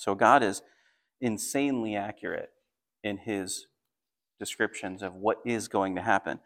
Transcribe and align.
So 0.00 0.14
God 0.14 0.42
is 0.42 0.62
insanely 1.20 1.94
accurate 1.94 2.48
in 3.04 3.18
his 3.18 3.66
descriptions 4.38 5.02
of 5.02 5.14
what 5.14 5.36
is 5.44 5.68
going 5.68 5.94
to 5.96 6.00
happen. 6.00 6.40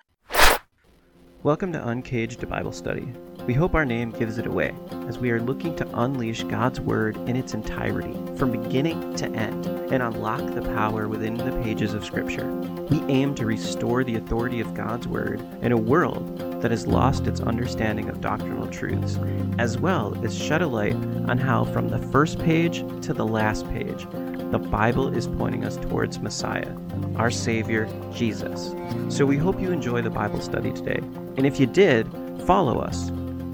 Welcome 1.44 1.74
to 1.74 1.88
Uncaged 1.88 2.48
Bible 2.48 2.72
Study. 2.72 3.06
We 3.46 3.52
hope 3.52 3.74
our 3.74 3.84
name 3.84 4.12
gives 4.12 4.38
it 4.38 4.46
away, 4.46 4.74
as 5.08 5.18
we 5.18 5.30
are 5.30 5.42
looking 5.42 5.76
to 5.76 6.00
unleash 6.00 6.42
God's 6.44 6.80
Word 6.80 7.18
in 7.28 7.36
its 7.36 7.52
entirety, 7.52 8.14
from 8.38 8.50
beginning 8.50 9.14
to 9.16 9.26
end, 9.26 9.66
and 9.66 10.02
unlock 10.02 10.54
the 10.54 10.62
power 10.62 11.06
within 11.06 11.36
the 11.36 11.60
pages 11.62 11.92
of 11.92 12.02
Scripture. 12.02 12.50
We 12.50 13.02
aim 13.12 13.34
to 13.34 13.44
restore 13.44 14.04
the 14.04 14.16
authority 14.16 14.60
of 14.60 14.72
God's 14.72 15.06
Word 15.06 15.46
in 15.60 15.72
a 15.72 15.76
world 15.76 16.62
that 16.62 16.70
has 16.70 16.86
lost 16.86 17.26
its 17.26 17.40
understanding 17.40 18.08
of 18.08 18.22
doctrinal 18.22 18.66
truths, 18.68 19.18
as 19.58 19.76
well 19.76 20.18
as 20.24 20.34
shed 20.34 20.62
a 20.62 20.66
light 20.66 20.96
on 21.28 21.36
how, 21.36 21.66
from 21.66 21.90
the 21.90 21.98
first 22.10 22.38
page 22.38 22.78
to 23.02 23.12
the 23.12 23.26
last 23.26 23.68
page, 23.68 24.06
the 24.50 24.58
Bible 24.58 25.12
is 25.14 25.26
pointing 25.26 25.64
us 25.64 25.76
towards 25.76 26.20
Messiah, 26.20 26.74
our 27.16 27.30
Savior, 27.30 27.86
Jesus. 28.14 28.74
So 29.08 29.26
we 29.26 29.36
hope 29.36 29.60
you 29.60 29.72
enjoy 29.72 30.00
the 30.00 30.10
Bible 30.10 30.40
study 30.40 30.72
today. 30.72 31.00
And 31.36 31.46
if 31.46 31.58
you 31.58 31.66
did, 31.66 32.08
follow 32.46 32.78
us 32.78 33.10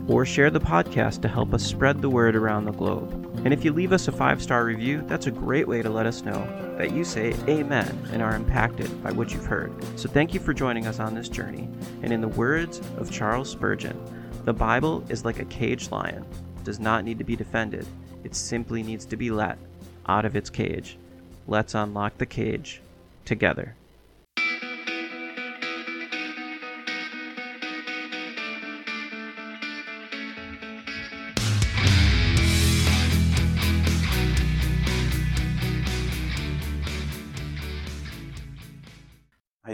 or 0.09 0.27
share 0.27 0.51
the 0.51 0.61
podcast 0.61 1.23
to 1.23 1.29
help 1.29 1.55
us 1.55 1.65
spread 1.65 2.03
the 2.03 2.11
word 2.11 2.35
around 2.35 2.65
the 2.65 2.73
globe. 2.73 3.13
And 3.45 3.55
if 3.55 3.65
you 3.65 3.73
leave 3.73 3.93
us 3.93 4.09
a 4.09 4.13
five 4.13 4.43
star 4.43 4.65
review, 4.65 5.03
that's 5.07 5.27
a 5.27 5.31
great 5.31 5.67
way 5.67 5.83
to 5.83 5.89
let 5.89 6.05
us 6.05 6.23
know 6.23 6.75
that 6.77 6.93
you 6.93 7.05
say 7.05 7.35
amen 7.49 8.09
and 8.13 8.21
are 8.21 8.35
impacted 8.35 9.03
by 9.03 9.13
what 9.13 9.33
you've 9.33 9.47
heard. 9.47 9.73
So 9.99 10.09
thank 10.09 10.35
you 10.35 10.41
for 10.41 10.53
joining 10.53 10.87
us 10.87 10.99
on 10.99 11.15
this 11.15 11.29
journey. 11.29 11.69
And 12.03 12.13
in 12.13 12.21
the 12.21 12.29
words 12.29 12.81
of 12.99 13.11
Charles 13.11 13.51
Spurgeon, 13.51 13.99
the 14.45 14.53
Bible 14.53 15.05
is 15.09 15.25
like 15.25 15.39
a 15.39 15.45
caged 15.47 15.93
lion, 15.93 16.25
it 16.57 16.65
does 16.65 16.81
not 16.81 17.05
need 17.05 17.19
to 17.19 17.25
be 17.25 17.37
defended, 17.37 17.87
it 18.25 18.35
simply 18.35 18.83
needs 18.83 19.05
to 19.07 19.17
be 19.17 19.31
let 19.31 19.59
out 20.07 20.25
of 20.25 20.37
its 20.37 20.51
cage. 20.51 20.99
Let's 21.47 21.75
unlock 21.75 22.19
the 22.19 22.27
cage 22.27 22.83
together. 23.25 23.75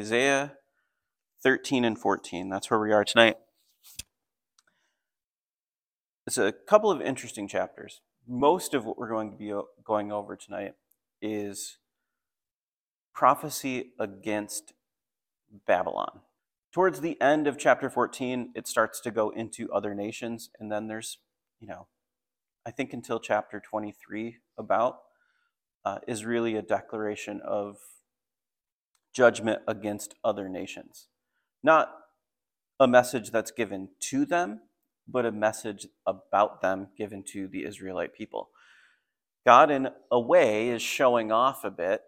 Isaiah 0.07 0.53
13 1.43 1.85
and 1.85 1.99
14. 1.99 2.49
That's 2.49 2.71
where 2.71 2.79
we 2.79 2.93
are 2.93 3.05
tonight. 3.05 3.39
It's 6.29 6.39
a 6.39 6.53
couple 6.53 6.93
of 6.93 7.03
interesting 7.03 7.49
chapters. 7.49 8.03
Most 8.25 8.73
of 8.73 8.85
what 8.85 8.99
we're 8.99 9.11
going 9.11 9.33
to 9.33 9.37
be 9.37 9.53
going 9.85 10.13
over 10.13 10.37
tonight 10.37 10.75
is 11.21 11.79
prophecy 13.13 13.95
against 13.99 14.75
Babylon. 15.67 16.21
Towards 16.71 17.01
the 17.01 17.21
end 17.21 17.49
of 17.49 17.59
chapter 17.59 17.91
14, 17.91 18.53
it 18.55 18.69
starts 18.69 19.01
to 19.01 19.11
go 19.11 19.31
into 19.31 19.69
other 19.73 19.93
nations, 19.93 20.51
and 20.61 20.71
then 20.71 20.87
there's, 20.87 21.19
you 21.59 21.67
know, 21.67 21.89
I 22.65 22.71
think 22.71 22.93
until 22.93 23.19
chapter 23.19 23.59
23 23.59 24.37
about 24.57 24.99
uh, 25.85 25.99
is 26.07 26.25
really 26.25 26.55
a 26.55 26.63
declaration 26.63 27.41
of 27.45 27.79
judgment 29.17 29.63
against 29.67 30.15
other 30.23 30.47
nations. 30.47 31.09
Not 31.63 31.91
a 32.79 32.87
message 32.87 33.31
that's 33.31 33.51
given 33.51 33.89
to 34.11 34.27
them, 34.27 34.61
but 35.09 35.25
a 35.25 35.33
message 35.33 35.87
about 36.07 36.61
them 36.61 36.89
given 36.99 37.25
to 37.33 37.49
the 37.49 37.65
Israelite 37.65 38.15
people. 38.15 38.51
God, 39.47 39.71
in 39.71 39.89
a 40.13 40.21
way, 40.21 40.69
is 40.69 40.83
showing 40.83 41.33
off 41.33 41.65
a 41.65 41.71
bit 41.71 42.03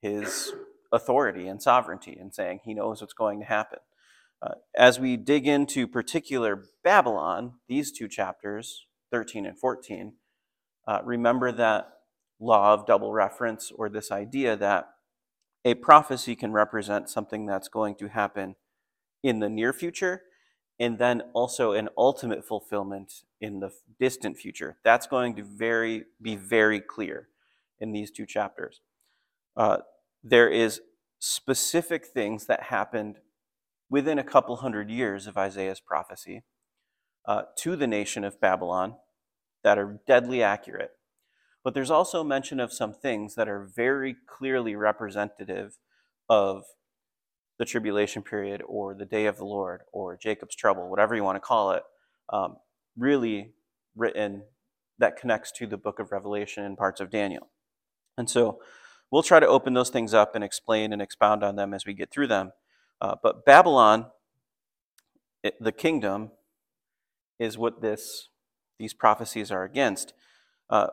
his 0.00 0.52
authority 0.90 1.46
and 1.46 1.62
sovereignty 1.62 2.16
and 2.18 2.34
saying 2.34 2.60
he 2.64 2.72
knows 2.72 3.02
what's 3.02 3.12
going 3.12 3.40
to 3.40 3.46
happen. 3.46 3.80
Uh, 4.40 4.54
as 4.74 4.98
we 4.98 5.16
dig 5.16 5.46
into 5.46 5.86
particular 5.86 6.64
Babylon, 6.82 7.54
these 7.68 7.92
two 7.92 8.08
chapters, 8.08 8.86
13 9.10 9.44
and 9.44 9.58
14, 9.58 10.14
uh, 10.88 11.00
remember 11.04 11.52
that 11.52 11.88
law 12.40 12.72
of 12.72 12.86
double 12.86 13.12
reference 13.12 13.72
or 13.74 13.88
this 13.88 14.10
idea 14.10 14.56
that 14.56 14.88
a 15.66 15.74
prophecy 15.74 16.36
can 16.36 16.52
represent 16.52 17.10
something 17.10 17.44
that's 17.44 17.68
going 17.68 17.96
to 17.96 18.06
happen 18.06 18.54
in 19.24 19.40
the 19.40 19.48
near 19.48 19.72
future 19.72 20.22
and 20.78 20.98
then 20.98 21.22
also 21.34 21.72
an 21.72 21.88
ultimate 21.98 22.46
fulfillment 22.46 23.24
in 23.40 23.58
the 23.58 23.72
distant 23.98 24.36
future. 24.36 24.76
That's 24.84 25.08
going 25.08 25.34
to 25.36 25.42
very 25.42 26.04
be 26.22 26.36
very 26.36 26.80
clear 26.80 27.28
in 27.80 27.90
these 27.90 28.12
two 28.12 28.26
chapters. 28.26 28.80
Uh, 29.56 29.78
there 30.22 30.48
is 30.48 30.82
specific 31.18 32.06
things 32.06 32.46
that 32.46 32.64
happened 32.64 33.16
within 33.90 34.20
a 34.20 34.24
couple 34.24 34.56
hundred 34.56 34.88
years 34.88 35.26
of 35.26 35.36
Isaiah's 35.36 35.80
prophecy 35.80 36.44
uh, 37.26 37.42
to 37.58 37.74
the 37.74 37.88
nation 37.88 38.22
of 38.22 38.40
Babylon 38.40 38.94
that 39.64 39.78
are 39.78 39.98
deadly 40.06 40.44
accurate. 40.44 40.92
But 41.66 41.74
there's 41.74 41.90
also 41.90 42.22
mention 42.22 42.60
of 42.60 42.72
some 42.72 42.94
things 42.94 43.34
that 43.34 43.48
are 43.48 43.68
very 43.74 44.14
clearly 44.28 44.76
representative 44.76 45.78
of 46.28 46.62
the 47.58 47.64
tribulation 47.64 48.22
period 48.22 48.62
or 48.68 48.94
the 48.94 49.04
day 49.04 49.26
of 49.26 49.36
the 49.36 49.44
Lord 49.44 49.80
or 49.92 50.16
Jacob's 50.16 50.54
trouble, 50.54 50.88
whatever 50.88 51.16
you 51.16 51.24
want 51.24 51.34
to 51.34 51.40
call 51.40 51.72
it, 51.72 51.82
um, 52.32 52.58
really 52.96 53.50
written 53.96 54.44
that 55.00 55.16
connects 55.16 55.50
to 55.56 55.66
the 55.66 55.76
book 55.76 55.98
of 55.98 56.12
Revelation 56.12 56.62
and 56.62 56.78
parts 56.78 57.00
of 57.00 57.10
Daniel. 57.10 57.48
And 58.16 58.30
so 58.30 58.60
we'll 59.10 59.24
try 59.24 59.40
to 59.40 59.48
open 59.48 59.74
those 59.74 59.90
things 59.90 60.14
up 60.14 60.36
and 60.36 60.44
explain 60.44 60.92
and 60.92 61.02
expound 61.02 61.42
on 61.42 61.56
them 61.56 61.74
as 61.74 61.84
we 61.84 61.94
get 61.94 62.12
through 62.12 62.28
them. 62.28 62.52
Uh, 63.00 63.16
but 63.20 63.44
Babylon, 63.44 64.06
it, 65.42 65.56
the 65.60 65.72
kingdom, 65.72 66.30
is 67.40 67.58
what 67.58 67.82
this 67.82 68.28
these 68.78 68.94
prophecies 68.94 69.50
are 69.50 69.64
against. 69.64 70.12
Uh, 70.70 70.88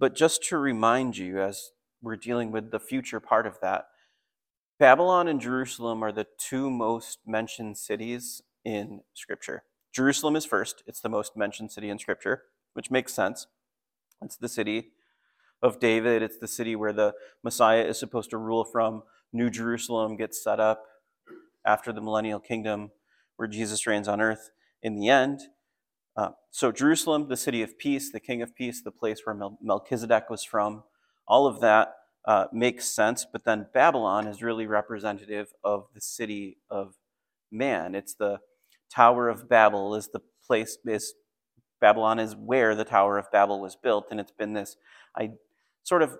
but 0.00 0.16
just 0.16 0.42
to 0.44 0.56
remind 0.56 1.18
you, 1.18 1.40
as 1.40 1.72
we're 2.02 2.16
dealing 2.16 2.50
with 2.50 2.70
the 2.70 2.80
future 2.80 3.20
part 3.20 3.46
of 3.46 3.58
that, 3.60 3.84
Babylon 4.78 5.28
and 5.28 5.40
Jerusalem 5.40 6.02
are 6.02 6.10
the 6.10 6.26
two 6.38 6.70
most 6.70 7.18
mentioned 7.26 7.76
cities 7.76 8.40
in 8.64 9.02
Scripture. 9.12 9.64
Jerusalem 9.94 10.36
is 10.36 10.46
first, 10.46 10.82
it's 10.86 11.00
the 11.00 11.10
most 11.10 11.36
mentioned 11.36 11.70
city 11.70 11.90
in 11.90 11.98
Scripture, 11.98 12.44
which 12.72 12.90
makes 12.90 13.12
sense. 13.12 13.46
It's 14.22 14.38
the 14.38 14.48
city 14.48 14.92
of 15.62 15.78
David, 15.78 16.22
it's 16.22 16.38
the 16.38 16.48
city 16.48 16.74
where 16.74 16.94
the 16.94 17.12
Messiah 17.44 17.84
is 17.84 17.98
supposed 17.98 18.30
to 18.30 18.38
rule 18.38 18.64
from. 18.64 19.02
New 19.34 19.50
Jerusalem 19.50 20.16
gets 20.16 20.42
set 20.42 20.58
up 20.58 20.82
after 21.66 21.92
the 21.92 22.00
millennial 22.00 22.40
kingdom 22.40 22.90
where 23.36 23.48
Jesus 23.48 23.86
reigns 23.86 24.08
on 24.08 24.22
earth 24.22 24.50
in 24.82 24.94
the 24.94 25.10
end. 25.10 25.42
Uh, 26.16 26.30
so, 26.50 26.72
Jerusalem, 26.72 27.28
the 27.28 27.36
city 27.36 27.62
of 27.62 27.78
peace, 27.78 28.10
the 28.10 28.20
king 28.20 28.42
of 28.42 28.54
peace, 28.54 28.82
the 28.82 28.90
place 28.90 29.20
where 29.24 29.34
Mel- 29.34 29.58
Melchizedek 29.62 30.28
was 30.28 30.42
from, 30.42 30.82
all 31.28 31.46
of 31.46 31.60
that 31.60 31.94
uh, 32.24 32.46
makes 32.52 32.86
sense. 32.86 33.26
But 33.30 33.44
then 33.44 33.66
Babylon 33.72 34.26
is 34.26 34.42
really 34.42 34.66
representative 34.66 35.52
of 35.62 35.86
the 35.94 36.00
city 36.00 36.58
of 36.68 36.94
man. 37.50 37.94
It's 37.94 38.14
the 38.14 38.40
Tower 38.92 39.28
of 39.28 39.48
Babel, 39.48 39.94
is 39.94 40.08
the 40.08 40.20
place, 40.44 40.78
is 40.84 41.14
Babylon 41.80 42.18
is 42.18 42.34
where 42.34 42.74
the 42.74 42.84
Tower 42.84 43.16
of 43.16 43.30
Babel 43.30 43.60
was 43.60 43.76
built. 43.76 44.06
And 44.10 44.18
it's 44.18 44.32
been 44.32 44.52
this 44.52 44.76
I, 45.16 45.30
sort 45.84 46.02
of 46.02 46.18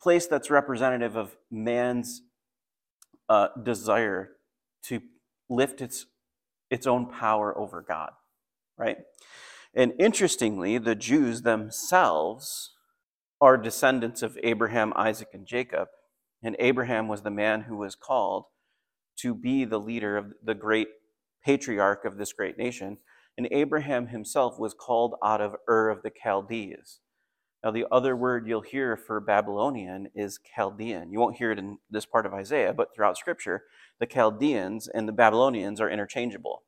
place 0.00 0.26
that's 0.26 0.50
representative 0.50 1.16
of 1.16 1.36
man's 1.50 2.20
uh, 3.30 3.48
desire 3.62 4.32
to 4.82 5.00
lift 5.48 5.80
its, 5.80 6.04
its 6.70 6.86
own 6.86 7.06
power 7.06 7.56
over 7.56 7.80
God 7.80 8.12
right? 8.78 8.98
And 9.74 9.92
interestingly, 9.98 10.78
the 10.78 10.94
Jews 10.94 11.42
themselves 11.42 12.70
are 13.40 13.56
descendants 13.56 14.22
of 14.22 14.38
Abraham, 14.42 14.92
Isaac, 14.96 15.28
and 15.32 15.46
Jacob. 15.46 15.88
And 16.42 16.56
Abraham 16.58 17.08
was 17.08 17.22
the 17.22 17.30
man 17.30 17.62
who 17.62 17.76
was 17.76 17.94
called 17.94 18.44
to 19.16 19.34
be 19.34 19.64
the 19.64 19.80
leader 19.80 20.16
of 20.16 20.32
the 20.42 20.54
great 20.54 20.88
patriarch 21.44 22.04
of 22.04 22.16
this 22.16 22.32
great 22.32 22.56
nation. 22.56 22.98
And 23.36 23.48
Abraham 23.50 24.08
himself 24.08 24.58
was 24.58 24.74
called 24.74 25.14
out 25.22 25.40
of 25.40 25.56
Ur 25.68 25.90
of 25.90 26.02
the 26.02 26.12
Chaldees. 26.22 27.00
Now, 27.64 27.70
the 27.70 27.86
other 27.90 28.14
word 28.14 28.46
you'll 28.46 28.60
hear 28.60 28.94
for 28.94 29.20
Babylonian 29.20 30.08
is 30.14 30.38
Chaldean. 30.54 31.10
You 31.10 31.18
won't 31.18 31.36
hear 31.36 31.50
it 31.50 31.58
in 31.58 31.78
this 31.90 32.04
part 32.04 32.26
of 32.26 32.34
Isaiah, 32.34 32.74
but 32.74 32.94
throughout 32.94 33.16
Scripture, 33.16 33.62
the 33.98 34.06
Chaldeans 34.06 34.86
and 34.86 35.08
the 35.08 35.12
Babylonians 35.12 35.80
are 35.80 35.88
interchangeable. 35.88 36.62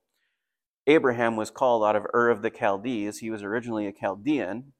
Abraham 0.86 1.36
was 1.36 1.50
called 1.50 1.84
out 1.84 1.96
of 1.96 2.06
Ur 2.14 2.30
of 2.30 2.42
the 2.42 2.50
Chaldees. 2.50 3.18
He 3.18 3.30
was 3.30 3.42
originally 3.42 3.86
a 3.86 3.92
Chaldean, 3.92 4.72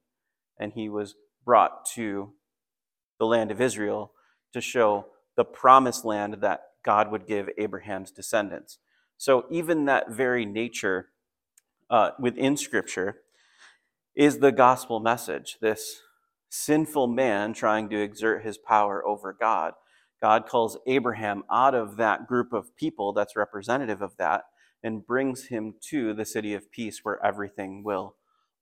and 0.59 0.73
he 0.73 0.89
was 0.89 1.15
brought 1.45 1.85
to 1.95 2.33
the 3.19 3.25
land 3.25 3.51
of 3.51 3.61
Israel 3.61 4.11
to 4.53 4.61
show 4.61 5.07
the 5.35 5.45
promised 5.45 6.05
land 6.05 6.37
that 6.41 6.61
God 6.83 7.11
would 7.11 7.27
give 7.27 7.49
Abraham's 7.57 8.11
descendants. 8.11 8.79
So, 9.17 9.45
even 9.49 9.85
that 9.85 10.11
very 10.11 10.45
nature 10.45 11.09
uh, 11.89 12.11
within 12.19 12.57
Scripture 12.57 13.17
is 14.15 14.39
the 14.39 14.51
gospel 14.51 14.99
message 14.99 15.57
this 15.61 16.01
sinful 16.49 17.07
man 17.07 17.53
trying 17.53 17.89
to 17.89 18.01
exert 18.01 18.43
his 18.43 18.57
power 18.57 19.05
over 19.05 19.35
God. 19.37 19.73
God 20.21 20.47
calls 20.47 20.77
Abraham 20.87 21.43
out 21.51 21.75
of 21.75 21.97
that 21.97 22.27
group 22.27 22.53
of 22.53 22.75
people 22.75 23.13
that's 23.13 23.35
representative 23.35 24.01
of 24.01 24.17
that 24.17 24.45
and 24.83 25.05
brings 25.05 25.47
him 25.47 25.75
to 25.89 26.13
the 26.13 26.25
city 26.25 26.53
of 26.53 26.71
peace 26.71 26.99
where 27.03 27.23
everything 27.25 27.83
will 27.83 28.15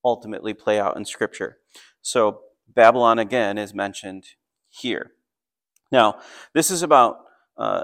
ultimately 0.03 0.53
play 0.53 0.79
out 0.79 0.97
in 0.97 1.05
Scripture. 1.05 1.57
So, 2.01 2.41
Babylon 2.67 3.19
again 3.19 3.57
is 3.57 3.73
mentioned 3.73 4.25
here. 4.69 5.11
Now, 5.91 6.19
this 6.53 6.71
is 6.71 6.81
about 6.81 7.17
uh, 7.57 7.83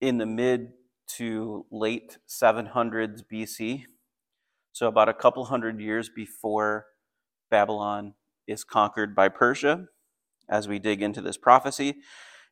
in 0.00 0.18
the 0.18 0.26
mid 0.26 0.72
to 1.16 1.66
late 1.70 2.18
700s 2.28 3.22
BC. 3.30 3.84
So, 4.72 4.86
about 4.86 5.08
a 5.08 5.14
couple 5.14 5.44
hundred 5.44 5.80
years 5.80 6.08
before 6.08 6.86
Babylon 7.50 8.14
is 8.46 8.64
conquered 8.64 9.14
by 9.14 9.28
Persia, 9.28 9.86
as 10.48 10.68
we 10.68 10.78
dig 10.78 11.02
into 11.02 11.20
this 11.20 11.36
prophecy. 11.36 11.96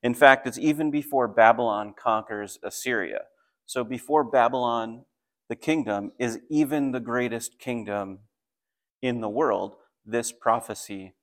In 0.03 0.15
fact, 0.15 0.47
it's 0.47 0.59
even 0.59 0.91
before 0.91 1.27
Babylon 1.27 1.95
conquers 1.99 2.59
Assyria. 2.62 3.23
So, 3.69 3.85
before 3.85 4.25
Babylon, 4.25 5.05
the 5.50 5.55
kingdom 5.55 6.12
is 6.19 6.38
even 6.49 6.93
the 6.93 7.00
greatest 7.00 7.59
kingdom 7.59 8.20
in 9.03 9.20
the 9.20 9.29
world, 9.29 9.76
this 10.06 10.32
prophecy 10.32 11.15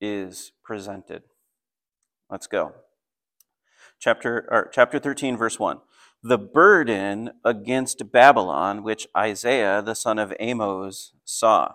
is 0.00 0.52
presented. 0.64 1.22
Let's 2.30 2.46
go. 2.46 2.72
Chapter, 4.00 4.48
or 4.50 4.70
chapter 4.72 4.98
13, 4.98 5.36
verse 5.36 5.58
1 5.58 5.80
the 6.24 6.38
burden 6.38 7.32
against 7.44 8.10
Babylon, 8.10 8.82
which 8.84 9.06
Isaiah, 9.14 9.82
the 9.82 9.94
son 9.94 10.18
of 10.18 10.32
Amos, 10.40 11.12
saw. 11.26 11.74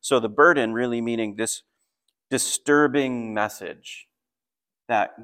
So 0.00 0.20
the 0.20 0.28
burden 0.28 0.74
really 0.74 1.00
meaning 1.00 1.34
this 1.34 1.62
disturbing 2.30 3.34
message 3.34 4.06
that 4.86 5.16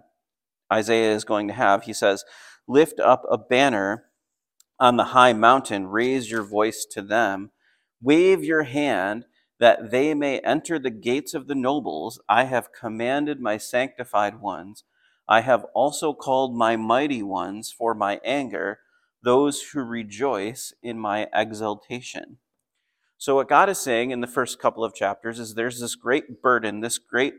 Isaiah 0.73 1.15
is 1.15 1.25
going 1.25 1.47
to 1.47 1.55
have. 1.55 1.85
He 1.85 1.93
says, 1.93 2.25
Lift 2.67 2.99
up 2.99 3.25
a 3.31 3.39
banner 3.39 4.07
on 4.83 4.97
the 4.97 5.05
high 5.05 5.33
mountain, 5.33 5.87
raise 5.87 6.31
your 6.31 6.43
voice 6.43 6.85
to 6.91 7.03
them, 7.03 7.53
wave 8.03 8.45
your 8.45 8.65
hand 8.65 9.27
that 9.61 9.93
they 9.93 10.15
may 10.15 10.41
enter 10.41 10.79
the 10.79 10.91
gates 10.91 11.35
of 11.35 11.47
the 11.47 11.55
nobles. 11.55 12.21
I 12.29 12.45
have 12.45 12.73
commanded 12.73 13.41
my 13.41 13.59
sanctified 13.59 14.41
ones 14.41 14.85
I 15.29 15.41
have 15.41 15.65
also 15.75 16.13
called 16.13 16.57
my 16.57 16.77
mighty 16.77 17.23
ones 17.23 17.73
for 17.73 17.95
my 17.95 18.21
anger, 18.25 18.81
those 19.23 19.63
who 19.73 19.83
rejoice 19.83 20.75
in 20.83 20.99
my 20.99 21.29
exaltation. 21.33 22.39
So, 23.17 23.37
what 23.37 23.49
God 23.49 23.69
is 23.69 23.79
saying 23.79 24.11
in 24.11 24.21
the 24.21 24.27
first 24.27 24.59
couple 24.59 24.85
of 24.85 24.95
chapters 24.95 25.39
is 25.39 25.55
there's 25.55 25.81
this 25.81 25.95
great 25.95 26.43
burden, 26.43 26.81
this 26.81 26.99
great 26.99 27.35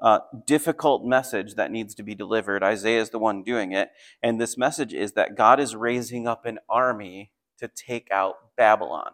uh, 0.00 0.20
difficult 0.46 1.04
message 1.04 1.54
that 1.54 1.70
needs 1.70 1.94
to 1.96 2.02
be 2.02 2.14
delivered. 2.14 2.62
Isaiah 2.62 3.00
is 3.00 3.10
the 3.10 3.18
one 3.18 3.42
doing 3.42 3.72
it. 3.72 3.90
And 4.22 4.40
this 4.40 4.56
message 4.56 4.94
is 4.94 5.12
that 5.12 5.36
God 5.36 5.60
is 5.60 5.74
raising 5.74 6.26
up 6.26 6.46
an 6.46 6.58
army 6.68 7.32
to 7.58 7.68
take 7.68 8.08
out 8.10 8.36
Babylon. 8.56 9.12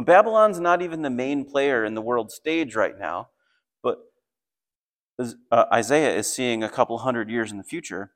Babylon's 0.00 0.60
not 0.60 0.80
even 0.80 1.02
the 1.02 1.10
main 1.10 1.44
player 1.44 1.84
in 1.84 1.94
the 1.94 2.02
world 2.02 2.30
stage 2.30 2.76
right 2.76 2.96
now, 2.96 3.30
but 3.82 3.98
uh, 5.50 5.64
Isaiah 5.72 6.14
is 6.16 6.32
seeing 6.32 6.62
a 6.62 6.68
couple 6.68 6.98
hundred 6.98 7.28
years 7.28 7.50
in 7.50 7.58
the 7.58 7.64
future 7.64 8.12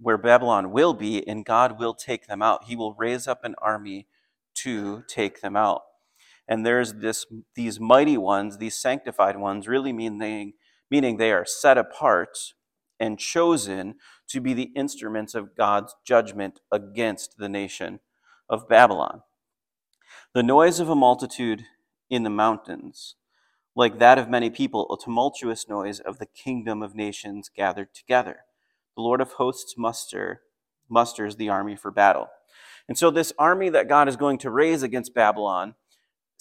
where 0.00 0.18
Babylon 0.18 0.72
will 0.72 0.94
be 0.94 1.26
and 1.26 1.44
God 1.44 1.78
will 1.78 1.94
take 1.94 2.26
them 2.26 2.42
out. 2.42 2.64
He 2.64 2.74
will 2.74 2.94
raise 2.94 3.28
up 3.28 3.44
an 3.44 3.54
army 3.62 4.08
to 4.56 5.04
take 5.06 5.40
them 5.40 5.56
out. 5.56 5.82
And 6.48 6.66
there's 6.66 6.94
this 6.94 7.26
these 7.54 7.80
mighty 7.80 8.16
ones, 8.18 8.58
these 8.58 8.76
sanctified 8.76 9.36
ones, 9.36 9.68
really 9.68 9.92
meaning 9.92 10.54
meaning 10.90 11.16
they 11.16 11.32
are 11.32 11.44
set 11.46 11.78
apart 11.78 12.36
and 13.00 13.18
chosen 13.18 13.94
to 14.28 14.40
be 14.40 14.54
the 14.54 14.70
instruments 14.76 15.34
of 15.34 15.56
God's 15.56 15.94
judgment 16.04 16.60
against 16.70 17.38
the 17.38 17.48
nation 17.48 18.00
of 18.48 18.68
Babylon. 18.68 19.22
The 20.34 20.42
noise 20.42 20.80
of 20.80 20.88
a 20.88 20.94
multitude 20.94 21.64
in 22.10 22.22
the 22.22 22.30
mountains 22.30 23.16
like 23.74 23.98
that 23.98 24.18
of 24.18 24.28
many 24.28 24.50
people, 24.50 24.86
a 24.92 25.02
tumultuous 25.02 25.68
noise 25.68 25.98
of 26.00 26.18
the 26.18 26.26
kingdom 26.26 26.82
of 26.82 26.94
nations 26.94 27.50
gathered 27.54 27.94
together. 27.94 28.40
The 28.96 29.02
Lord 29.02 29.20
of 29.20 29.32
hosts 29.32 29.74
muster, 29.78 30.42
musters 30.88 31.36
the 31.36 31.48
army 31.48 31.76
for 31.76 31.90
battle. 31.90 32.28
And 32.88 32.98
so, 32.98 33.10
this 33.10 33.32
army 33.38 33.70
that 33.70 33.88
God 33.88 34.08
is 34.08 34.16
going 34.16 34.38
to 34.38 34.50
raise 34.50 34.82
against 34.82 35.14
Babylon 35.14 35.74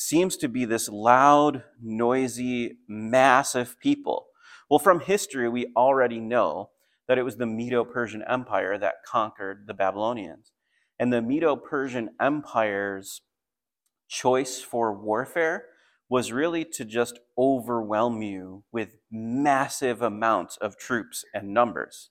seems 0.08 0.38
to 0.38 0.48
be 0.48 0.66
this 0.66 0.90
loud, 0.90 1.64
noisy, 1.82 2.78
massive 2.88 3.80
people. 3.80 4.28
Well, 4.70 4.80
from 4.80 5.02
history, 5.02 5.50
we 5.50 5.72
already 5.76 6.20
know 6.20 6.70
that 7.08 7.18
it 7.18 7.24
was 7.24 7.38
the 7.38 7.46
Medo 7.46 7.84
Persian 7.84 8.24
Empire 8.28 8.78
that 8.78 9.04
conquered 9.06 9.66
the 9.68 9.74
Babylonians. 9.74 10.52
And 10.98 11.12
the 11.12 11.22
Medo 11.22 11.56
Persian 11.56 12.12
Empire's 12.22 13.22
choice 14.08 14.62
for 14.62 14.94
warfare 14.94 15.66
was 16.10 16.32
really 16.32 16.66
to 16.66 16.86
just 16.86 17.20
overwhelm 17.38 18.22
you 18.22 18.64
with 18.72 18.96
massive 19.12 20.02
amounts 20.02 20.58
of 20.58 20.78
troops 20.78 21.24
and 21.34 21.54
numbers. 21.54 22.10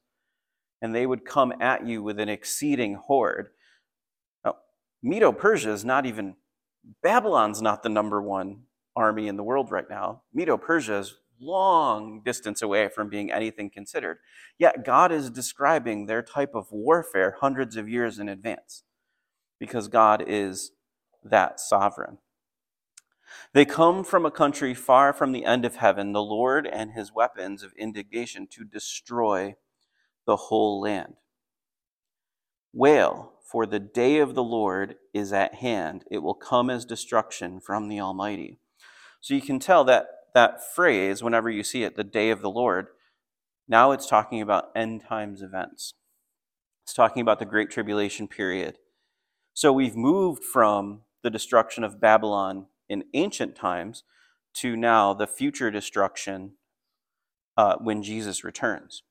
And 0.83 0.95
they 0.95 1.07
would 1.07 1.25
come 1.25 1.53
at 1.61 1.87
you 1.87 2.03
with 2.03 2.19
an 2.19 2.29
exceeding 2.29 2.95
horde. 2.95 3.49
Now, 4.45 4.57
Medo 5.03 5.33
Persia 5.33 5.71
is 5.71 5.85
not 5.85 6.07
even, 6.07 6.37
Babylon's 7.03 7.63
not 7.63 7.83
the 7.83 7.89
number 7.89 8.21
one 8.21 8.63
army 8.97 9.29
in 9.29 9.37
the 9.37 9.43
world 9.43 9.71
right 9.71 9.89
now. 9.89 10.23
Medo 10.33 10.57
Persia 10.57 10.99
is 10.99 11.15
long 11.41 12.21
distance 12.25 12.61
away 12.63 12.89
from 12.89 13.09
being 13.09 13.33
anything 13.33 13.71
considered. 13.71 14.19
Yet 14.59 14.85
God 14.85 15.11
is 15.13 15.31
describing 15.31 16.07
their 16.07 16.23
type 16.23 16.55
of 16.55 16.71
warfare 16.71 17.37
hundreds 17.41 17.77
of 17.77 17.89
years 17.89 18.19
in 18.19 18.29
advance 18.29 18.85
because 19.59 19.89
God 19.89 20.23
is 20.27 20.73
that 21.25 21.61
sovereign. 21.61 22.19
They 23.53 23.65
come 23.65 24.05
from 24.05 24.27
a 24.27 24.31
country 24.31 24.75
far 24.75 25.13
from 25.13 25.33
the 25.33 25.45
end 25.45 25.65
of 25.65 25.77
heaven, 25.77 26.13
the 26.13 26.23
Lord 26.23 26.67
and 26.67 26.93
his 26.93 27.13
weapons 27.13 27.63
of 27.63 27.73
indignation 27.75 28.47
to 28.49 28.65
destroy 28.65 29.57
the 30.27 30.37
whole 30.37 30.81
land. 30.81 31.15
Wail, 32.73 33.33
for 33.51 33.67
the 33.67 33.81
day 33.81 34.19
of 34.19 34.35
the 34.35 34.45
Lord 34.45 34.95
is 35.13 35.33
at 35.33 35.57
hand. 35.57 36.05
It 36.11 36.19
will 36.19 36.35
come 36.35 36.71
as 36.71 36.85
destruction 36.85 37.61
from 37.61 37.89
the 37.89 38.01
Almighty. 38.01 38.61
So 39.21 39.35
you 39.35 39.41
can 39.41 39.59
tell 39.59 39.83
that 39.85 40.07
that 40.35 40.61
phrase, 40.75 41.23
whenever 41.23 41.51
you 41.51 41.65
see 41.65 41.83
it, 41.83 41.97
the 41.97 42.05
day 42.05 42.31
of 42.31 42.41
the 42.41 42.51
Lord, 42.51 42.87
now 43.67 43.91
it's 43.91 44.07
talking 44.07 44.41
about 44.41 44.71
end 44.77 45.03
times 45.09 45.43
events. 45.43 45.95
It's 46.85 46.95
talking 46.95 47.21
about 47.21 47.41
the 47.41 47.45
Great 47.45 47.71
Tribulation 47.71 48.29
period. 48.29 48.79
So 49.53 49.73
we've 49.73 49.97
moved 49.97 50.45
from 50.45 51.03
the 51.25 51.31
destruction 51.31 51.83
of 51.83 52.01
Babylon 52.01 52.67
in 52.89 53.05
ancient 53.15 53.57
times 53.57 54.05
to 54.55 54.77
now 54.77 55.13
the 55.13 55.27
future 55.27 55.71
destruction 55.71 56.53
uh, 57.57 57.77
when 57.81 58.03
Jesus 58.03 58.45
returns. 58.45 59.03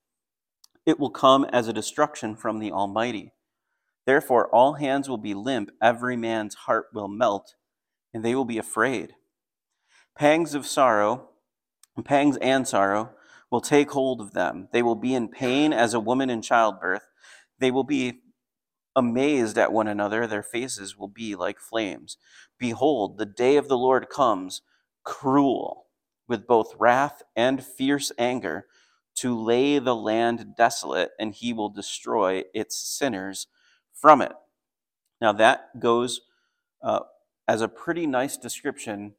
It 0.86 1.00
will 1.00 1.10
come 1.10 1.44
as 1.46 1.68
a 1.68 1.74
destruction 1.74 2.36
from 2.36 2.60
the 2.60 2.72
Almighty. 2.72 3.34
Therefore, 4.10 4.48
all 4.48 4.74
hands 4.74 5.08
will 5.08 5.20
be 5.20 5.36
limp, 5.36 5.70
every 5.80 6.18
man's 6.18 6.56
heart 6.66 6.88
will 6.96 7.08
melt, 7.08 7.54
and 8.12 8.26
they 8.26 8.34
will 8.34 8.44
be 8.44 8.58
afraid. 8.58 9.14
Pangs 10.18 10.56
of 10.56 10.66
sorrow, 10.66 11.30
pangs 12.04 12.36
and 12.38 12.68
sorrow, 12.68 13.12
will 13.52 13.62
take 13.62 13.92
hold 13.92 14.20
of 14.20 14.34
them. 14.34 14.68
They 14.74 14.82
will 14.82 14.96
be 14.96 15.14
in 15.14 15.28
pain 15.28 15.74
as 15.74 15.94
a 15.94 16.00
woman 16.00 16.32
in 16.32 16.42
childbirth. 16.42 17.04
They 17.60 17.70
will 17.70 17.84
be 17.84 18.22
amazed 18.96 19.60
at 19.60 19.72
one 19.72 19.88
another, 19.88 20.26
their 20.26 20.42
faces 20.42 20.98
will 20.98 21.08
be 21.08 21.36
like 21.36 21.60
flames. 21.60 22.18
Behold, 22.58 23.20
the 23.20 23.28
day 23.28 23.58
of 23.58 23.68
the 23.68 23.78
Lord 23.78 24.10
comes, 24.10 24.64
cruel, 25.04 25.86
with 26.28 26.48
both 26.48 26.74
wrath 26.80 27.22
and 27.36 27.64
fierce 27.64 28.12
anger, 28.18 28.66
to 29.18 29.40
lay 29.40 29.78
the 29.78 29.96
land 29.96 30.56
desolate, 30.58 31.12
and 31.20 31.32
he 31.32 31.54
will 31.54 31.70
destroy 31.70 32.44
its 32.56 32.76
sinners 32.76 33.46
from 34.00 34.22
it. 34.22 34.32
Now, 35.22 35.34
that 35.34 35.80
goes 35.80 36.22
uh, 36.82 37.02
as 37.48 37.62
a 37.62 37.68
pretty 37.68 38.08
nice 38.08 38.38
description 38.38 39.16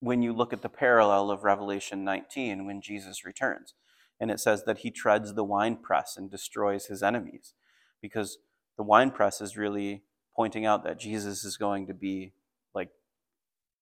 when 0.00 0.22
you 0.22 0.32
look 0.32 0.52
at 0.52 0.62
the 0.62 0.68
parallel 0.68 1.30
of 1.30 1.44
Revelation 1.44 2.04
19 2.04 2.66
when 2.66 2.80
Jesus 2.80 3.24
returns. 3.24 3.74
And 4.20 4.30
it 4.30 4.40
says 4.40 4.64
that 4.64 4.78
he 4.78 4.90
treads 4.90 5.34
the 5.34 5.44
winepress 5.44 6.16
and 6.16 6.30
destroys 6.30 6.86
his 6.86 7.02
enemies. 7.02 7.54
Because 8.00 8.38
the 8.76 8.82
wine 8.82 9.10
press 9.10 9.40
is 9.40 9.56
really 9.56 10.02
pointing 10.34 10.66
out 10.66 10.84
that 10.84 10.98
Jesus 10.98 11.44
is 11.44 11.56
going 11.56 11.86
to 11.86 11.94
be 11.94 12.32
like 12.74 12.90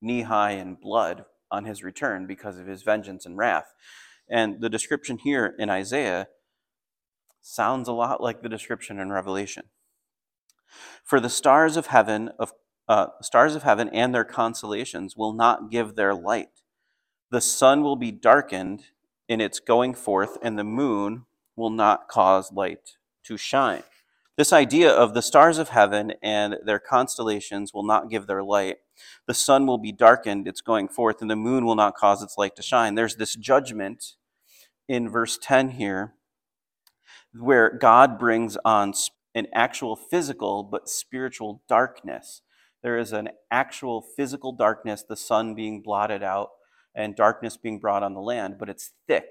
knee 0.01 0.23
high 0.23 0.53
in 0.53 0.77
blood 0.77 1.25
on 1.51 1.65
his 1.65 1.83
return 1.83 2.27
because 2.27 2.59
of 2.59 2.67
his 2.67 2.83
vengeance 2.83 3.27
and 3.27 3.37
wrath. 3.37 3.75
And 4.29 4.61
the 4.61 4.71
description 4.71 5.19
here 5.19 5.55
in 5.59 5.69
Isaiah 5.69 6.29
sounds 7.43 7.89
a 7.89 7.93
lot 7.93 8.23
like 8.23 8.43
the 8.43 8.49
description 8.49 8.99
in 8.99 9.13
Revelation. 9.13 9.65
For 11.05 11.21
the 11.21 11.31
stars 11.31 11.77
of 11.77 11.89
heaven 11.89 12.31
of 12.39 12.53
uh, 12.89 13.09
stars 13.23 13.55
of 13.57 13.65
heaven 13.65 13.89
and 13.91 14.15
their 14.15 14.25
constellations 14.25 15.17
will 15.17 15.33
not 15.33 15.71
give 15.71 15.97
their 15.97 16.15
light. 16.15 16.51
the 17.31 17.41
sun 17.41 17.83
will 17.83 17.97
be 17.97 18.13
darkened 18.13 18.85
in 19.29 19.41
its 19.41 19.61
going 19.61 19.95
forth, 19.95 20.39
and 20.43 20.59
the 20.59 20.65
moon 20.65 21.27
will 21.57 21.71
not 21.71 22.09
cause 22.09 22.53
light 22.53 22.97
to 23.25 23.37
shine. 23.37 23.83
This 24.37 24.53
idea 24.53 24.91
of 24.93 25.15
the 25.15 25.23
stars 25.23 25.59
of 25.59 25.71
heaven 25.71 26.13
and 26.23 26.59
their 26.65 26.79
constellations 26.79 27.73
will 27.75 27.85
not 27.85 28.11
give 28.11 28.27
their 28.27 28.43
light. 28.43 28.77
The 29.27 29.35
sun 29.35 29.67
will 29.67 29.79
be 29.79 29.93
darkened, 29.93 30.47
its 30.47 30.61
going 30.61 30.89
forth, 30.89 31.23
and 31.23 31.31
the 31.31 31.37
moon 31.37 31.65
will 31.65 31.75
not 31.77 31.97
cause 31.97 32.23
its 32.23 32.39
light 32.39 32.55
to 32.57 32.63
shine. 32.63 32.95
There's 32.95 33.17
this 33.17 33.35
judgment 33.35 34.15
in 34.89 35.09
verse 35.09 35.39
10 35.41 35.71
here 35.71 36.15
where 37.39 37.71
God 37.71 38.19
brings 38.19 38.57
on 38.65 38.95
an 39.35 39.47
actual 39.55 39.97
physical 39.97 40.63
but 40.63 40.89
spiritual 40.89 41.63
darkness. 41.69 42.43
There 42.83 42.99
is 42.99 43.13
an 43.13 43.31
actual 43.51 44.03
physical 44.03 44.53
darkness, 44.53 45.03
the 45.09 45.17
sun 45.17 45.55
being 45.55 45.83
blotted 45.83 46.23
out 46.23 46.51
and 46.95 47.17
darkness 47.17 47.57
being 47.57 47.81
brought 47.81 48.03
on 48.03 48.15
the 48.15 48.21
land, 48.21 48.57
but 48.59 48.69
it's 48.69 48.93
thick. 49.09 49.27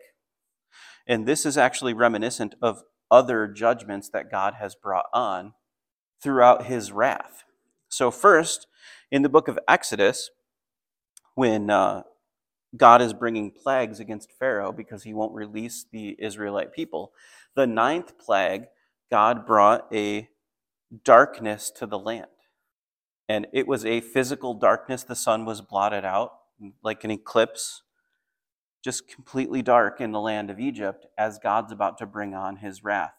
And 1.07 1.25
this 1.25 1.45
is 1.45 1.57
actually 1.57 1.93
reminiscent 1.93 2.55
of 2.61 2.83
other 3.11 3.47
judgments 3.47 4.09
that 4.09 4.31
God 4.31 4.55
has 4.55 4.75
brought 4.75 5.05
on 5.13 5.53
throughout 6.21 6.65
his 6.65 6.91
wrath. 6.91 7.43
So, 7.89 8.09
first, 8.09 8.67
in 9.11 9.21
the 9.21 9.29
book 9.29 9.47
of 9.47 9.59
Exodus, 9.67 10.31
when 11.35 11.69
uh, 11.69 12.03
God 12.75 13.01
is 13.01 13.13
bringing 13.13 13.51
plagues 13.51 13.99
against 13.99 14.31
Pharaoh 14.31 14.71
because 14.71 15.03
he 15.03 15.13
won't 15.13 15.33
release 15.33 15.85
the 15.91 16.15
Israelite 16.19 16.73
people, 16.73 17.11
the 17.55 17.67
ninth 17.67 18.17
plague, 18.17 18.65
God 19.13 19.45
brought 19.45 19.85
a 19.93 20.27
darkness 21.03 21.69
to 21.69 21.85
the 21.85 21.99
land. 21.99 22.25
And 23.29 23.45
it 23.53 23.67
was 23.67 23.85
a 23.85 24.01
physical 24.01 24.55
darkness. 24.55 25.03
The 25.03 25.15
sun 25.15 25.45
was 25.45 25.61
blotted 25.61 26.03
out 26.03 26.31
like 26.83 27.03
an 27.03 27.11
eclipse, 27.11 27.83
just 28.83 29.07
completely 29.07 29.61
dark 29.61 30.01
in 30.01 30.13
the 30.13 30.19
land 30.19 30.49
of 30.49 30.59
Egypt 30.59 31.05
as 31.15 31.37
God's 31.37 31.71
about 31.71 31.99
to 31.99 32.07
bring 32.07 32.33
on 32.33 32.55
his 32.55 32.83
wrath. 32.83 33.13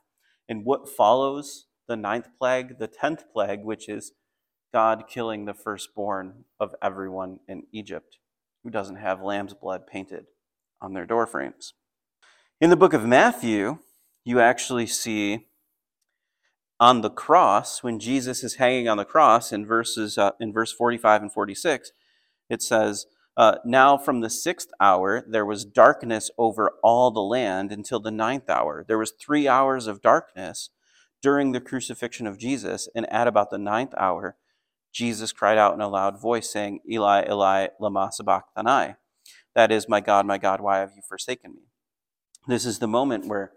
And 0.49 0.65
what 0.65 0.89
follows 0.89 1.67
the 1.87 1.97
ninth 1.97 2.27
plague, 2.41 2.81
the 2.81 2.89
tenth 2.89 3.23
plague, 3.33 3.63
which 3.63 3.89
is 3.89 4.15
God 4.73 5.05
killing 5.09 5.45
the 5.45 5.55
firstborn 5.55 6.45
of 6.59 6.75
everyone 6.83 7.39
in 7.47 7.69
Egypt 7.71 8.19
who 8.65 8.71
doesn't 8.71 8.97
have 8.97 9.23
lamb's 9.23 9.55
blood 9.55 9.87
painted 9.87 10.27
on 10.81 10.93
their 10.93 11.07
doorframes. 11.07 11.75
In 12.61 12.71
the 12.71 12.77
book 12.77 12.95
of 12.95 13.07
Matthew, 13.07 13.79
you 14.25 14.41
actually 14.41 14.89
see 14.89 15.47
on 16.81 17.03
the 17.03 17.11
cross 17.11 17.83
when 17.83 18.01
Jesus 18.01 18.45
is 18.45 18.57
hanging 18.57 18.89
on 18.89 18.99
the 18.99 19.05
cross 19.05 19.53
in 19.53 19.67
verses 19.67 20.19
uh, 20.19 20.33
in 20.41 20.53
verse 20.53 20.73
45 20.73 21.23
and 21.23 21.33
46 21.33 21.93
it 22.49 22.63
says 22.63 23.07
uh, 23.37 23.57
now 23.65 23.99
from 23.99 24.21
the 24.21 24.31
sixth 24.31 24.71
hour 24.81 25.25
there 25.29 25.47
was 25.47 25.65
darkness 25.65 26.31
over 26.39 26.73
all 26.83 27.11
the 27.11 27.21
land 27.23 27.73
until 27.73 28.01
the 28.01 28.11
ninth 28.11 28.49
hour. 28.49 28.85
There 28.87 28.99
was 28.99 29.13
three 29.13 29.49
hours 29.49 29.87
of 29.87 30.03
darkness 30.03 30.71
during 31.23 31.53
the 31.53 31.61
crucifixion 31.61 32.27
of 32.27 32.39
jesus 32.39 32.89
and 32.95 33.11
at 33.13 33.27
about 33.27 33.51
the 33.51 33.59
ninth 33.59 33.95
hour 33.97 34.37
jesus 34.93 35.33
cried 35.33 35.59
out 35.59 35.75
in 35.75 35.81
a 35.81 35.89
loud 35.89 36.21
voice 36.21 36.51
saying 36.51 36.81
eli 36.91 37.25
eli 37.29 37.69
lama 37.81 38.11
sabachthani. 38.13 38.95
That 39.55 39.73
is 39.73 39.89
my 39.89 40.01
god 40.01 40.27
my 40.27 40.39
god 40.39 40.61
why 40.61 40.79
have 40.79 40.93
you 40.95 41.03
forsaken 41.09 41.55
me 41.55 41.63
this 42.49 42.67
is 42.67 42.79
the 42.79 42.89
moment 42.89 43.27
where 43.27 43.53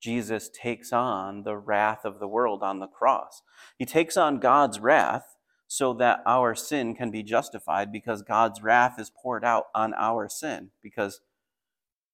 Jesus 0.00 0.48
takes 0.48 0.92
on 0.92 1.42
the 1.42 1.56
wrath 1.56 2.04
of 2.04 2.20
the 2.20 2.28
world 2.28 2.62
on 2.62 2.78
the 2.78 2.86
cross. 2.86 3.42
He 3.78 3.84
takes 3.84 4.16
on 4.16 4.38
God's 4.38 4.78
wrath 4.78 5.36
so 5.66 5.92
that 5.94 6.20
our 6.26 6.54
sin 6.54 6.94
can 6.94 7.10
be 7.10 7.22
justified 7.22 7.92
because 7.92 8.22
God's 8.22 8.62
wrath 8.62 8.98
is 8.98 9.10
poured 9.10 9.44
out 9.44 9.66
on 9.74 9.92
our 9.94 10.28
sin 10.28 10.70
because 10.82 11.20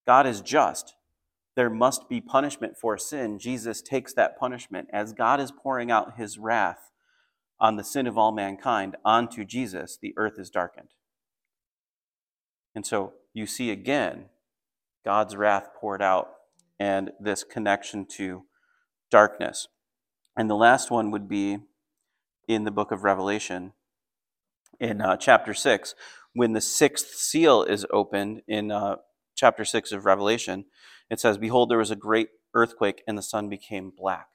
God 0.06 0.26
is 0.26 0.40
just. 0.40 0.94
There 1.56 1.70
must 1.70 2.08
be 2.08 2.20
punishment 2.20 2.76
for 2.76 2.98
sin. 2.98 3.38
Jesus 3.38 3.80
takes 3.80 4.12
that 4.14 4.36
punishment 4.38 4.88
as 4.92 5.12
God 5.12 5.40
is 5.40 5.52
pouring 5.52 5.90
out 5.90 6.16
his 6.16 6.36
wrath 6.36 6.90
on 7.60 7.76
the 7.76 7.84
sin 7.84 8.06
of 8.06 8.18
all 8.18 8.32
mankind 8.32 8.96
onto 9.04 9.44
Jesus, 9.44 9.96
the 10.00 10.12
earth 10.16 10.34
is 10.38 10.50
darkened. 10.50 10.88
And 12.74 12.84
so 12.84 13.12
you 13.32 13.46
see 13.46 13.70
again 13.70 14.26
God's 15.04 15.36
wrath 15.36 15.68
poured 15.80 16.02
out 16.02 16.33
and 16.78 17.12
this 17.20 17.44
connection 17.44 18.06
to 18.16 18.44
darkness. 19.10 19.68
And 20.36 20.50
the 20.50 20.56
last 20.56 20.90
one 20.90 21.10
would 21.10 21.28
be 21.28 21.58
in 22.48 22.64
the 22.64 22.70
book 22.70 22.90
of 22.90 23.04
Revelation, 23.04 23.72
in 24.80 25.00
uh, 25.00 25.16
chapter 25.16 25.54
6, 25.54 25.94
when 26.34 26.52
the 26.52 26.60
sixth 26.60 27.14
seal 27.14 27.62
is 27.62 27.86
opened 27.90 28.42
in 28.48 28.70
uh, 28.70 28.96
chapter 29.36 29.64
6 29.64 29.92
of 29.92 30.04
Revelation. 30.04 30.64
It 31.10 31.20
says, 31.20 31.38
Behold, 31.38 31.70
there 31.70 31.78
was 31.78 31.90
a 31.90 31.96
great 31.96 32.28
earthquake, 32.54 33.02
and 33.06 33.18
the 33.18 33.22
sun 33.22 33.48
became 33.48 33.92
black, 33.96 34.28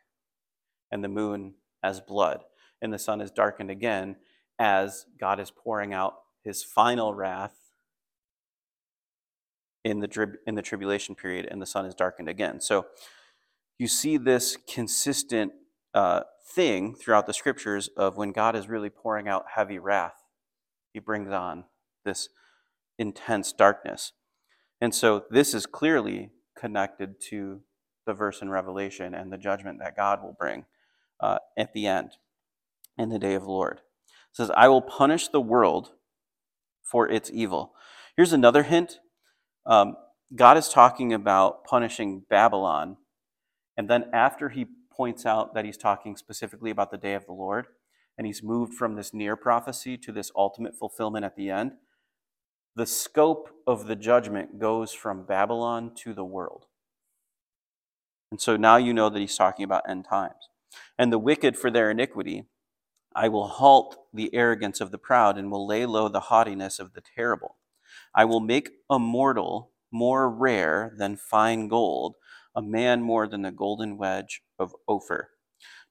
and 0.92 1.04
the 1.04 1.10
moon 1.10 1.56
as 1.84 2.02
blood, 2.02 2.44
and 2.82 2.94
the 2.94 3.00
sun 3.00 3.22
is 3.22 3.32
darkened 3.32 3.72
again 3.72 4.18
as 4.58 5.06
God 5.20 5.40
is 5.40 5.52
pouring 5.52 5.94
out 5.94 6.16
his 6.44 6.64
final 6.64 7.14
wrath 7.14 7.59
in 9.84 10.00
the, 10.00 10.38
in 10.46 10.56
the 10.56 10.62
tribulation 10.62 11.16
period, 11.16 11.48
and 11.50 11.62
the 11.62 11.66
sun 11.66 11.86
is 11.86 11.96
darkened 11.96 12.30
again. 12.30 12.60
So 12.62 12.88
you 13.78 13.88
see 13.88 14.18
this 14.18 14.58
consistent 14.72 15.54
uh, 15.94 16.22
thing 16.54 16.96
throughout 16.96 17.26
the 17.26 17.34
scriptures 17.34 17.90
of 17.96 18.18
when 18.18 18.32
God 18.32 18.56
is 18.56 18.68
really 18.68 18.90
pouring 18.90 19.28
out 19.28 19.46
heavy 19.56 19.80
wrath, 19.80 20.16
he 20.94 21.00
brings 21.00 21.32
on 21.32 21.66
this 22.04 22.30
intense 22.98 23.54
darkness. 23.54 24.14
And 24.82 24.94
so 24.94 25.26
this 25.30 25.54
is 25.54 25.66
clearly 25.66 26.32
connected 26.58 27.22
to 27.30 27.62
the 28.06 28.14
verse 28.14 28.42
in 28.42 28.50
Revelation 28.50 29.14
and 29.14 29.32
the 29.32 29.38
judgment 29.38 29.80
that 29.80 29.96
God 29.96 30.22
will 30.22 30.36
bring 30.38 30.66
uh, 31.20 31.38
at 31.58 31.74
the 31.74 31.86
end 31.86 32.12
in 32.98 33.10
the 33.10 33.20
day 33.20 33.34
of 33.36 33.44
the 33.44 33.52
Lord. 33.52 33.82
It 34.08 34.36
says, 34.36 34.52
I 34.56 34.68
will 34.68 34.82
punish 34.82 35.28
the 35.28 35.42
world 35.42 35.92
for 36.82 37.08
its 37.08 37.30
evil. 37.34 37.74
Here's 38.16 38.34
another 38.34 38.64
hint 38.64 39.00
um, 39.66 39.96
God 40.36 40.58
is 40.58 40.70
talking 40.70 41.14
about 41.14 41.64
punishing 41.64 42.24
Babylon. 42.30 42.98
And 43.78 43.90
then 43.90 44.06
after 44.14 44.50
he 44.50 44.68
points 44.92 45.26
out 45.26 45.54
that 45.54 45.66
he's 45.66 45.78
talking 45.78 46.18
specifically 46.18 46.72
about 46.72 46.92
the 46.92 46.98
day 46.98 47.14
of 47.14 47.26
the 47.26 47.34
Lord, 47.34 47.68
and 48.18 48.28
he's 48.28 48.44
moved 48.44 48.74
from 48.74 48.96
this 48.96 49.14
near 49.14 49.38
prophecy 49.38 49.98
to 49.98 50.12
this 50.12 50.32
ultimate 50.36 50.76
fulfillment 50.78 51.24
at 51.24 51.38
the 51.38 51.50
end, 51.50 51.72
the 52.76 52.86
scope 52.86 53.50
of 53.66 53.88
the 53.88 53.96
judgment 53.96 54.60
goes 54.60 54.92
from 54.92 55.26
Babylon 55.26 55.92
to 56.04 56.14
the 56.14 56.26
world. 56.26 56.66
And 58.32 58.40
so 58.40 58.58
now 58.58 58.78
you 58.78 58.94
know 58.94 59.10
that 59.10 59.20
he's 59.20 59.38
talking 59.38 59.64
about 59.64 59.90
end 59.90 60.06
times. 60.10 60.50
And 60.98 61.12
the 61.12 61.18
wicked 61.18 61.58
for 61.58 61.72
their 61.72 61.90
iniquity, 61.90 62.44
I 63.16 63.30
will 63.30 63.48
halt 63.48 63.98
the 64.14 64.34
arrogance 64.36 64.82
of 64.82 64.92
the 64.92 64.98
proud 64.98 65.38
and 65.38 65.50
will 65.50 65.66
lay 65.66 65.86
low 65.86 66.10
the 66.10 66.20
haughtiness 66.20 66.78
of 66.78 66.94
the 66.94 67.02
terrible. 67.16 67.56
I 68.16 68.26
will 68.26 68.40
make 68.40 68.70
a 68.90 69.00
mortal 69.00 69.72
more 69.92 70.30
rare 70.30 70.94
than 70.98 71.18
fine 71.18 71.68
gold, 71.68 72.16
a 72.56 72.62
man 72.62 73.02
more 73.02 73.28
than 73.28 73.42
the 73.42 73.52
golden 73.52 73.98
wedge 73.98 74.42
of 74.58 74.76
Ophir. 74.88 75.30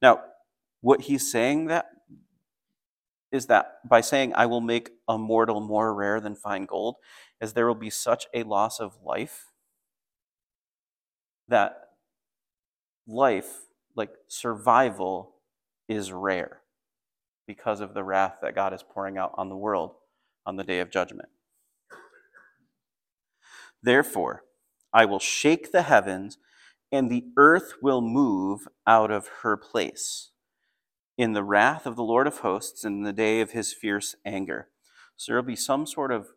Now, 0.00 0.20
what 0.80 1.02
he's 1.02 1.30
saying 1.30 1.66
that 1.66 1.87
is 3.30 3.46
that 3.46 3.78
by 3.88 4.00
saying 4.00 4.32
I 4.34 4.46
will 4.46 4.60
make 4.60 4.90
a 5.06 5.18
mortal 5.18 5.60
more 5.60 5.94
rare 5.94 6.20
than 6.20 6.34
fine 6.34 6.64
gold, 6.64 6.96
is 7.40 7.52
there 7.52 7.66
will 7.66 7.75
be 7.75 7.90
such 7.90 8.26
a 8.34 8.42
loss 8.42 8.80
of 8.80 8.98
life 9.04 9.46
that 11.48 11.80
life, 13.06 13.62
like 13.96 14.10
survival, 14.28 15.34
is 15.88 16.12
rare 16.12 16.60
because 17.46 17.80
of 17.80 17.94
the 17.94 18.04
wrath 18.04 18.37
that 18.42 18.54
God 18.54 18.75
is 18.75 18.82
pouring 18.82 19.16
out 19.16 19.32
on 19.37 19.48
the 19.48 19.56
world 19.56 19.92
on 20.44 20.56
the 20.56 20.64
day 20.64 20.80
of 20.80 20.90
judgment. 20.90 21.28
Therefore, 23.82 24.44
I 24.92 25.04
will 25.04 25.18
shake 25.18 25.73
the 25.73 25.82
heavens, 25.82 26.38
and 26.90 27.11
the 27.11 27.25
earth 27.37 27.75
will 27.82 28.00
move 28.00 28.66
out 28.87 29.11
of 29.11 29.28
her 29.42 29.56
place 29.56 30.30
in 31.16 31.32
the 31.32 31.42
wrath 31.42 31.85
of 31.85 31.97
the 31.97 32.02
Lord 32.02 32.26
of 32.26 32.38
hosts 32.38 32.85
in 32.85 33.02
the 33.02 33.12
day 33.12 33.40
of 33.40 33.50
his 33.50 33.73
fierce 33.73 34.14
anger. 34.25 34.68
So 35.16 35.32
there 35.32 35.40
will 35.40 35.47
be 35.47 35.56
some 35.56 35.87
sort 35.87 36.12
of 36.12 36.28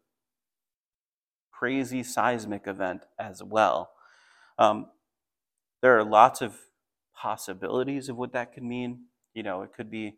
crazy 1.51 2.01
seismic 2.01 2.65
event 2.65 3.03
as 3.19 3.43
well. 3.43 3.91
Um, 4.57 4.88
there 5.81 5.98
are 5.98 6.03
lots 6.03 6.41
of 6.41 6.57
possibilities 7.15 8.10
of 8.10 8.17
what 8.17 8.33
that 8.33 8.53
could 8.53 8.63
mean. 8.63 9.05
You 9.33 9.43
know, 9.43 9.62
it 9.62 9.71
could 9.75 9.91
be 9.91 10.15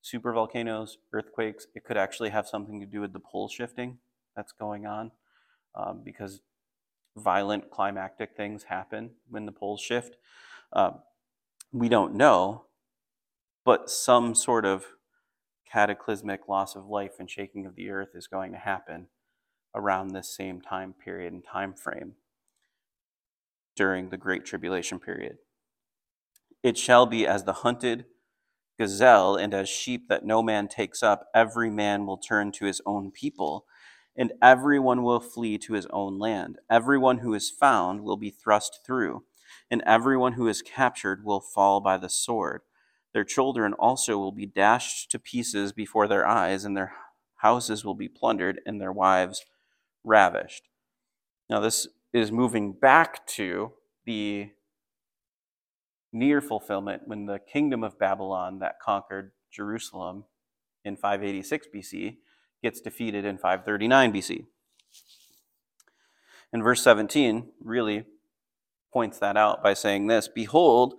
super 0.00 0.32
volcanoes, 0.32 0.98
earthquakes. 1.12 1.66
It 1.74 1.84
could 1.84 1.96
actually 1.96 2.30
have 2.30 2.46
something 2.46 2.78
to 2.80 2.86
do 2.86 3.00
with 3.00 3.12
the 3.12 3.20
pole 3.20 3.48
shifting 3.48 3.98
that's 4.36 4.52
going 4.52 4.86
on 4.86 5.10
um, 5.74 6.02
because 6.04 6.40
violent 7.18 7.70
climactic 7.70 8.36
things 8.36 8.64
happen 8.64 9.10
when 9.28 9.46
the 9.46 9.52
poles 9.52 9.80
shift. 9.80 10.16
Um, 10.72 11.00
we 11.72 11.88
don't 11.88 12.14
know, 12.14 12.64
but 13.64 13.90
some 13.90 14.34
sort 14.34 14.64
of 14.64 14.86
cataclysmic 15.70 16.48
loss 16.48 16.74
of 16.74 16.86
life 16.86 17.12
and 17.18 17.30
shaking 17.30 17.66
of 17.66 17.74
the 17.74 17.90
earth 17.90 18.10
is 18.14 18.26
going 18.26 18.52
to 18.52 18.58
happen 18.58 19.08
around 19.74 20.08
this 20.08 20.34
same 20.34 20.60
time 20.60 20.94
period 20.94 21.32
and 21.32 21.44
time 21.44 21.74
frame 21.74 22.14
during 23.76 24.08
the 24.08 24.16
Great 24.16 24.44
Tribulation 24.44 24.98
period. 24.98 25.38
It 26.62 26.76
shall 26.76 27.06
be 27.06 27.26
as 27.26 27.44
the 27.44 27.52
hunted 27.52 28.06
gazelle 28.78 29.36
and 29.36 29.52
as 29.52 29.68
sheep 29.68 30.08
that 30.08 30.24
no 30.24 30.42
man 30.42 30.68
takes 30.68 31.02
up, 31.02 31.26
every 31.34 31.70
man 31.70 32.06
will 32.06 32.16
turn 32.16 32.50
to 32.52 32.64
his 32.64 32.80
own 32.86 33.10
people, 33.10 33.66
and 34.16 34.32
everyone 34.42 35.02
will 35.02 35.20
flee 35.20 35.58
to 35.58 35.74
his 35.74 35.86
own 35.86 36.18
land. 36.18 36.58
Everyone 36.70 37.18
who 37.18 37.34
is 37.34 37.50
found 37.50 38.02
will 38.02 38.16
be 38.16 38.30
thrust 38.30 38.80
through, 38.84 39.24
and 39.70 39.82
everyone 39.86 40.34
who 40.34 40.48
is 40.48 40.62
captured 40.62 41.24
will 41.24 41.40
fall 41.40 41.80
by 41.80 41.96
the 41.96 42.08
sword. 42.08 42.62
Their 43.14 43.24
children 43.24 43.72
also 43.74 44.18
will 44.18 44.32
be 44.32 44.46
dashed 44.46 45.10
to 45.10 45.18
pieces 45.18 45.72
before 45.72 46.06
their 46.06 46.26
eyes, 46.26 46.64
and 46.64 46.76
their 46.76 46.92
houses 47.36 47.84
will 47.84 47.94
be 47.94 48.08
plundered, 48.08 48.60
and 48.66 48.80
their 48.80 48.92
wives 48.92 49.44
ravished. 50.04 50.68
Now, 51.48 51.60
this 51.60 51.86
is 52.12 52.32
moving 52.32 52.72
back 52.72 53.26
to 53.28 53.72
the 54.04 54.50
near 56.12 56.40
fulfillment 56.40 57.02
when 57.06 57.26
the 57.26 57.38
kingdom 57.38 57.84
of 57.84 57.98
Babylon 57.98 58.58
that 58.60 58.80
conquered 58.80 59.32
Jerusalem 59.50 60.24
in 60.84 60.96
586 60.96 61.66
BC 61.74 62.16
gets 62.62 62.80
defeated 62.80 63.24
in 63.24 63.36
539 63.36 64.12
BC. 64.12 64.44
And 66.52 66.62
verse 66.62 66.82
17 66.82 67.50
really 67.62 68.04
points 68.92 69.18
that 69.18 69.36
out 69.36 69.62
by 69.62 69.74
saying 69.74 70.06
this 70.06 70.28
Behold, 70.28 70.94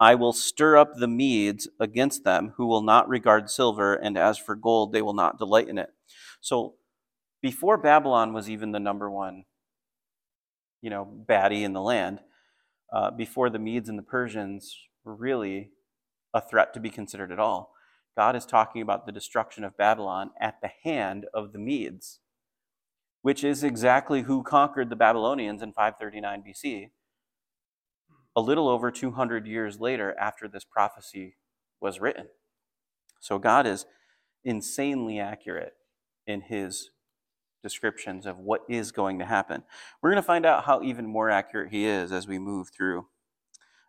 I 0.00 0.14
will 0.14 0.32
stir 0.32 0.76
up 0.76 0.94
the 0.96 1.08
Medes 1.08 1.68
against 1.78 2.24
them, 2.24 2.54
who 2.56 2.66
will 2.66 2.82
not 2.82 3.08
regard 3.08 3.50
silver, 3.50 3.94
and 3.94 4.18
as 4.18 4.38
for 4.38 4.56
gold, 4.56 4.92
they 4.92 5.02
will 5.02 5.14
not 5.14 5.38
delight 5.38 5.68
in 5.68 5.78
it. 5.78 5.90
So 6.40 6.74
before 7.40 7.76
Babylon 7.76 8.32
was 8.32 8.48
even 8.50 8.72
the 8.72 8.80
number 8.80 9.10
one, 9.10 9.44
you 10.80 10.90
know, 10.90 11.06
baddie 11.28 11.62
in 11.62 11.72
the 11.72 11.80
land, 11.80 12.20
uh, 12.92 13.10
before 13.10 13.50
the 13.50 13.58
Medes 13.58 13.88
and 13.88 13.98
the 13.98 14.02
Persians 14.02 14.76
were 15.04 15.14
really 15.14 15.70
a 16.32 16.40
threat 16.40 16.74
to 16.74 16.80
be 16.80 16.90
considered 16.90 17.30
at 17.30 17.38
all, 17.38 17.73
God 18.16 18.36
is 18.36 18.46
talking 18.46 18.80
about 18.80 19.06
the 19.06 19.12
destruction 19.12 19.64
of 19.64 19.76
Babylon 19.76 20.30
at 20.40 20.60
the 20.60 20.70
hand 20.84 21.26
of 21.34 21.52
the 21.52 21.58
Medes, 21.58 22.20
which 23.22 23.42
is 23.42 23.64
exactly 23.64 24.22
who 24.22 24.42
conquered 24.42 24.90
the 24.90 24.96
Babylonians 24.96 25.62
in 25.62 25.72
539 25.72 26.44
BC, 26.46 26.90
a 28.36 28.40
little 28.40 28.68
over 28.68 28.90
200 28.90 29.46
years 29.46 29.80
later 29.80 30.14
after 30.18 30.46
this 30.46 30.64
prophecy 30.64 31.36
was 31.80 32.00
written. 32.00 32.26
So 33.20 33.38
God 33.38 33.66
is 33.66 33.86
insanely 34.44 35.18
accurate 35.18 35.74
in 36.26 36.42
his 36.42 36.90
descriptions 37.62 38.26
of 38.26 38.38
what 38.38 38.60
is 38.68 38.92
going 38.92 39.18
to 39.18 39.24
happen. 39.24 39.62
We're 40.02 40.10
going 40.10 40.22
to 40.22 40.26
find 40.26 40.44
out 40.44 40.64
how 40.64 40.82
even 40.82 41.06
more 41.06 41.30
accurate 41.30 41.70
he 41.70 41.86
is 41.86 42.12
as 42.12 42.28
we 42.28 42.38
move 42.38 42.68
through 42.76 43.06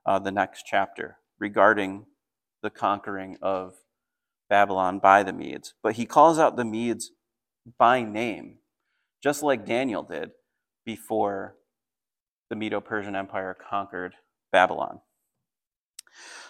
uh, 0.05 0.20
the 0.20 0.32
next 0.32 0.63
chapter 0.65 1.17
regarding 1.39 2.05
the 2.63 2.70
conquering 2.70 3.38
of 3.41 3.75
Babylon 4.49 4.99
by 4.99 5.23
the 5.23 5.33
Medes. 5.33 5.73
But 5.81 5.95
he 5.95 6.05
calls 6.05 6.39
out 6.39 6.55
the 6.55 6.65
Medes 6.65 7.11
by 7.77 8.03
name, 8.03 8.57
just 9.21 9.43
like 9.43 9.65
Daniel 9.65 10.03
did 10.03 10.31
before 10.85 11.55
the 12.49 12.55
Medo 12.55 12.79
Persian 12.79 13.15
Empire 13.15 13.55
conquered 13.55 14.15
Babylon. 14.51 15.01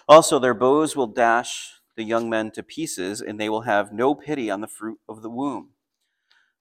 Also, 0.08 0.38
their 0.38 0.54
bows 0.54 0.94
will 0.94 1.06
dash 1.06 1.80
the 1.96 2.04
young 2.04 2.28
men 2.28 2.50
to 2.52 2.62
pieces, 2.62 3.20
and 3.20 3.40
they 3.40 3.48
will 3.48 3.62
have 3.62 3.92
no 3.92 4.14
pity 4.14 4.50
on 4.50 4.60
the 4.60 4.68
fruit 4.68 4.98
of 5.08 5.22
the 5.22 5.30
womb. 5.30 5.70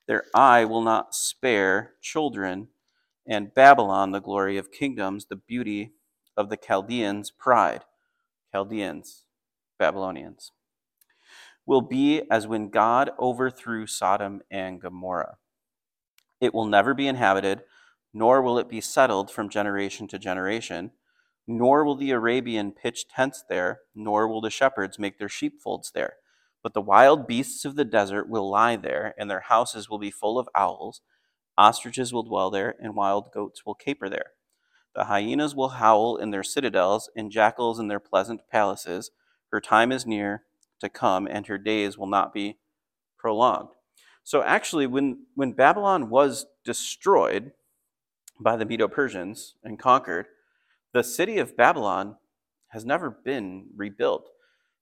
Their 0.08 0.24
eye 0.34 0.66
will 0.66 0.82
not 0.82 1.14
spare 1.14 1.94
children, 2.02 2.70
and 3.28 3.54
Babylon, 3.54 4.12
the 4.12 4.22
glory 4.22 4.58
of 4.58 4.72
kingdoms, 4.72 5.26
the 5.26 5.36
beauty 5.36 5.94
of 6.38 6.50
the 6.50 6.58
Chaldeans' 6.58 7.32
pride. 7.32 7.84
Chaldeans, 8.54 9.26
Babylonians, 9.78 10.52
will 11.66 11.82
be 11.82 12.22
as 12.30 12.48
when 12.48 12.70
God 12.70 13.12
overthrew 13.20 13.88
Sodom 13.88 14.42
and 14.52 14.82
Gomorrah. 14.82 15.38
It 16.40 16.54
will 16.54 16.66
never 16.66 16.94
be 16.94 17.08
inhabited, 17.08 17.64
nor 18.14 18.42
will 18.42 18.60
it 18.60 18.70
be 18.70 18.82
settled 18.82 19.32
from 19.32 19.50
generation 19.50 20.08
to 20.10 20.20
generation, 20.20 20.92
nor 21.48 21.84
will 21.84 21.96
the 21.96 22.12
Arabian 22.12 22.72
pitch 22.72 23.08
tents 23.08 23.44
there, 23.50 23.82
nor 23.94 24.28
will 24.28 24.42
the 24.42 24.50
shepherds 24.50 25.00
make 25.00 25.20
their 25.20 25.30
sheepfolds 25.30 25.92
there. 25.94 26.16
But 26.64 26.74
the 26.74 26.82
wild 26.82 27.28
beasts 27.28 27.66
of 27.66 27.76
the 27.76 27.86
desert 27.86 28.28
will 28.28 28.50
lie 28.50 28.76
there, 28.76 29.14
and 29.18 29.30
their 29.30 29.42
houses 29.42 29.90
will 29.90 30.00
be 30.00 30.12
full 30.12 30.40
of 30.40 30.50
owls. 30.56 31.02
Ostriches 31.58 32.12
will 32.12 32.24
dwell 32.24 32.50
there, 32.50 32.76
and 32.80 32.96
wild 32.96 33.32
goats 33.32 33.66
will 33.66 33.76
caper 33.76 34.10
there. 34.10 34.32
The 34.96 35.06
hyenas 35.06 35.56
will 35.56 35.70
howl 35.70 36.18
in 36.18 36.32
their 36.32 36.44
citadels, 36.44 37.10
and 37.16 37.32
jackals 37.32 37.80
in 37.80 37.88
their 37.88 38.00
pleasant 38.00 38.42
palaces. 38.50 39.12
Her 39.52 39.62
time 39.62 39.92
is 39.92 40.06
near 40.06 40.44
to 40.80 40.90
come, 40.90 41.28
and 41.28 41.48
her 41.48 41.58
days 41.58 41.98
will 41.98 42.08
not 42.08 42.34
be 42.34 42.58
prolonged. 43.18 43.70
So, 44.24 44.42
actually, 44.42 44.88
when, 44.88 45.26
when 45.36 45.52
Babylon 45.52 46.10
was 46.10 46.46
destroyed 46.64 47.52
by 48.40 48.56
the 48.56 48.66
Medo 48.66 48.88
Persians 48.88 49.56
and 49.64 49.80
conquered, 49.80 50.28
the 50.94 51.04
city 51.04 51.38
of 51.38 51.56
Babylon 51.56 52.18
has 52.70 52.86
never 52.86 53.10
been 53.10 53.68
rebuilt 53.76 54.30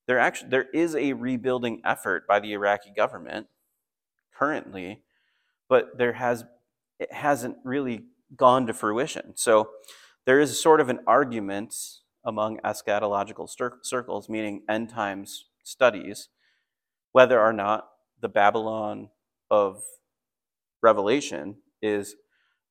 there 0.08 0.19
actually 0.19 0.49
there 0.49 0.69
is 0.73 0.95
a 0.95 1.13
rebuilding 1.13 1.82
effort 1.86 2.27
by 2.27 2.39
the 2.39 2.53
Iraqi 2.53 2.91
government 2.95 3.47
currently, 4.38 5.01
but 5.69 5.97
there 5.97 6.13
has 6.13 6.43
it 6.99 7.12
hasn't 7.12 7.58
really 7.63 8.03
gone 8.36 8.67
to 8.67 8.73
fruition. 8.73 9.34
So 9.36 9.69
there 10.25 10.39
is 10.39 10.62
sort 10.62 10.82
of 10.82 10.89
an 10.89 10.99
argument 11.08 11.75
among 12.25 12.60
eschatological 12.60 13.49
circles, 13.82 14.29
meaning 14.29 14.63
end 14.69 14.89
times 14.89 15.45
studies, 15.63 16.30
whether 17.12 17.39
or 17.39 17.54
not 17.54 17.89
the 18.21 18.30
Babylon 18.30 19.10
of 19.49 19.84
Revelation 20.82 21.58
is 21.82 22.15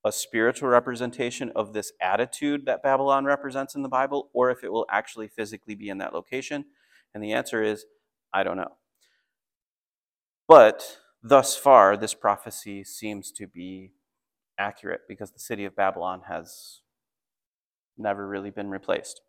a 0.04 0.12
spiritual 0.12 0.68
representation 0.68 1.52
of 1.54 1.72
this 1.72 1.92
attitude 2.00 2.66
that 2.66 2.82
Babylon 2.82 3.24
represents 3.24 3.74
in 3.74 3.82
the 3.82 3.88
Bible, 3.88 4.30
or 4.32 4.50
if 4.50 4.64
it 4.64 4.72
will 4.72 4.86
actually 4.90 5.28
physically 5.28 5.74
be 5.74 5.88
in 5.88 5.98
that 5.98 6.12
location. 6.12 6.64
And 7.14 7.22
the 7.22 7.32
answer 7.32 7.62
is, 7.62 7.84
I 8.32 8.42
don't 8.42 8.56
know. 8.56 8.76
But 10.48 10.98
thus 11.22 11.56
far, 11.56 11.96
this 11.96 12.14
prophecy 12.14 12.82
seems 12.84 13.30
to 13.32 13.46
be 13.46 13.92
accurate 14.58 15.02
because 15.08 15.30
the 15.30 15.38
city 15.38 15.64
of 15.64 15.76
Babylon 15.76 16.22
has 16.28 16.80
never 17.96 18.26
really 18.26 18.50
been 18.50 18.70
replaced. 18.70 19.20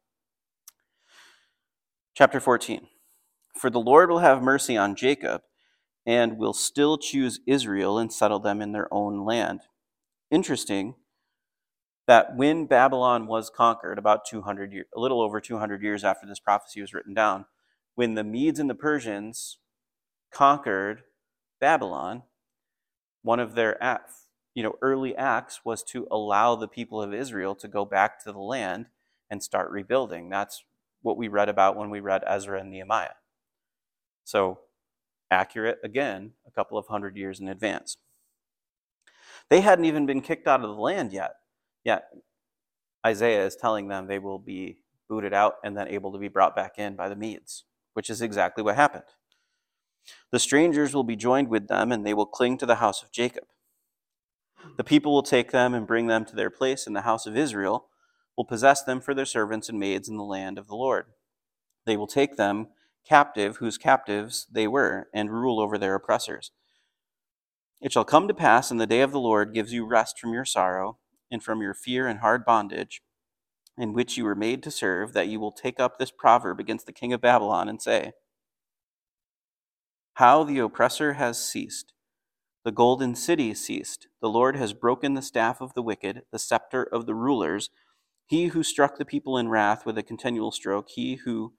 Chapter 2.15 2.39
14 2.39 2.87
For 3.55 3.69
the 3.69 3.79
Lord 3.79 4.09
will 4.09 4.19
have 4.19 4.41
mercy 4.41 4.77
on 4.77 4.95
Jacob 4.95 5.43
and 6.05 6.37
will 6.37 6.53
still 6.53 6.97
choose 6.97 7.39
Israel 7.47 7.97
and 7.97 8.11
settle 8.11 8.39
them 8.39 8.61
in 8.61 8.71
their 8.71 8.93
own 8.93 9.25
land. 9.25 9.61
Interesting 10.31 10.95
that 12.07 12.35
when 12.35 12.65
Babylon 12.65 13.27
was 13.27 13.49
conquered, 13.49 13.97
about 13.97 14.25
200 14.25 14.73
years, 14.73 14.85
a 14.95 14.99
little 14.99 15.21
over 15.21 15.39
200 15.39 15.81
years 15.81 16.03
after 16.03 16.27
this 16.27 16.39
prophecy 16.39 16.81
was 16.81 16.93
written 16.93 17.13
down, 17.13 17.45
when 17.95 18.15
the 18.15 18.23
Medes 18.23 18.59
and 18.59 18.69
the 18.69 18.75
Persians 18.75 19.59
conquered 20.31 21.03
Babylon, 21.61 22.23
one 23.21 23.39
of 23.39 23.55
their 23.55 23.77
you 24.53 24.63
know, 24.63 24.75
early 24.81 25.15
acts 25.15 25.61
was 25.63 25.83
to 25.83 26.07
allow 26.11 26.55
the 26.55 26.67
people 26.67 27.01
of 27.01 27.13
Israel 27.13 27.55
to 27.55 27.67
go 27.67 27.85
back 27.85 28.21
to 28.23 28.31
the 28.31 28.39
land 28.39 28.87
and 29.29 29.41
start 29.41 29.71
rebuilding. 29.71 30.29
That's 30.29 30.63
what 31.01 31.17
we 31.17 31.27
read 31.27 31.49
about 31.49 31.77
when 31.77 31.89
we 31.89 31.99
read 31.99 32.23
Ezra 32.27 32.59
and 32.59 32.69
Nehemiah. 32.69 33.13
So, 34.23 34.59
accurate 35.29 35.79
again, 35.83 36.31
a 36.47 36.51
couple 36.51 36.77
of 36.77 36.87
hundred 36.87 37.17
years 37.17 37.39
in 37.39 37.47
advance. 37.47 37.97
They 39.49 39.61
hadn't 39.61 39.85
even 39.85 40.05
been 40.05 40.21
kicked 40.21 40.47
out 40.47 40.61
of 40.61 40.69
the 40.69 40.81
land 40.81 41.11
yet. 41.11 41.35
Yet, 41.83 42.05
Isaiah 43.05 43.45
is 43.45 43.55
telling 43.55 43.87
them 43.87 44.07
they 44.07 44.19
will 44.19 44.39
be 44.39 44.77
booted 45.09 45.33
out 45.33 45.55
and 45.63 45.77
then 45.77 45.89
able 45.89 46.13
to 46.13 46.19
be 46.19 46.29
brought 46.29 46.55
back 46.55 46.73
in 46.77 46.95
by 46.95 47.09
the 47.09 47.15
Medes 47.15 47.65
which 47.93 48.09
is 48.09 48.21
exactly 48.21 48.63
what 48.63 48.75
happened. 48.75 49.03
The 50.31 50.39
strangers 50.39 50.93
will 50.93 51.03
be 51.03 51.15
joined 51.15 51.47
with 51.47 51.67
them, 51.67 51.91
and 51.91 52.05
they 52.05 52.13
will 52.13 52.25
cling 52.25 52.57
to 52.57 52.65
the 52.65 52.75
house 52.75 53.01
of 53.01 53.11
Jacob. 53.11 53.45
The 54.77 54.83
people 54.83 55.13
will 55.13 55.23
take 55.23 55.51
them 55.51 55.73
and 55.73 55.87
bring 55.87 56.07
them 56.07 56.25
to 56.25 56.35
their 56.35 56.49
place 56.49 56.87
in 56.87 56.93
the 56.93 57.01
house 57.01 57.25
of 57.25 57.37
Israel, 57.37 57.87
will 58.35 58.45
possess 58.45 58.83
them 58.83 58.99
for 58.99 59.13
their 59.13 59.25
servants 59.25 59.69
and 59.69 59.79
maids 59.79 60.09
in 60.09 60.17
the 60.17 60.23
land 60.23 60.57
of 60.57 60.67
the 60.67 60.75
Lord. 60.75 61.05
They 61.85 61.97
will 61.97 62.07
take 62.07 62.35
them 62.35 62.67
captive, 63.07 63.57
whose 63.57 63.77
captives 63.77 64.47
they 64.51 64.67
were, 64.67 65.09
and 65.13 65.31
rule 65.31 65.59
over 65.59 65.77
their 65.77 65.95
oppressors. 65.95 66.51
It 67.81 67.91
shall 67.93 68.05
come 68.05 68.27
to 68.27 68.33
pass 68.33 68.71
in 68.71 68.77
the 68.77 68.87
day 68.87 69.01
of 69.01 69.11
the 69.11 69.19
Lord 69.19 69.53
gives 69.53 69.73
you 69.73 69.85
rest 69.85 70.19
from 70.19 70.33
your 70.33 70.45
sorrow 70.45 70.99
and 71.31 71.43
from 71.43 71.61
your 71.61 71.73
fear 71.75 72.07
and 72.07 72.19
hard 72.21 72.45
bondage 72.45 73.01
in 73.77 73.93
which 73.93 74.17
you 74.17 74.25
were 74.25 74.35
made 74.35 74.63
to 74.63 74.71
serve, 74.71 75.13
that 75.13 75.27
you 75.29 75.39
will 75.39 75.51
take 75.53 75.79
up 75.79 75.97
this 75.99 76.11
proverb 76.11 76.59
against 76.59 76.85
the 76.85 76.93
king 76.93 77.13
of 77.13 77.21
Babylon 77.21 77.69
and 77.69 77.81
say, 77.81 78.13
How 80.15 80.43
the 80.43 80.59
oppressor 80.59 81.13
has 81.13 81.43
ceased, 81.43 81.85
The 82.65 82.71
golden 82.73 83.15
city 83.15 83.53
ceased. 83.53 84.07
The 84.21 84.29
Lord 84.29 84.55
has 84.57 84.73
broken 84.73 85.13
the 85.13 85.21
staff 85.21 85.61
of 85.61 85.73
the 85.73 85.81
wicked, 85.81 86.23
the 86.31 86.39
scepter 86.39 86.83
of 86.83 87.05
the 87.05 87.15
rulers. 87.15 87.69
He 88.27 88.47
who 88.47 88.63
struck 88.63 88.97
the 88.97 89.05
people 89.05 89.37
in 89.37 89.49
wrath 89.49 89.85
with 89.85 89.97
a 89.97 90.03
continual 90.03 90.51
stroke, 90.51 90.89
he 90.89 91.15
who 91.15 91.53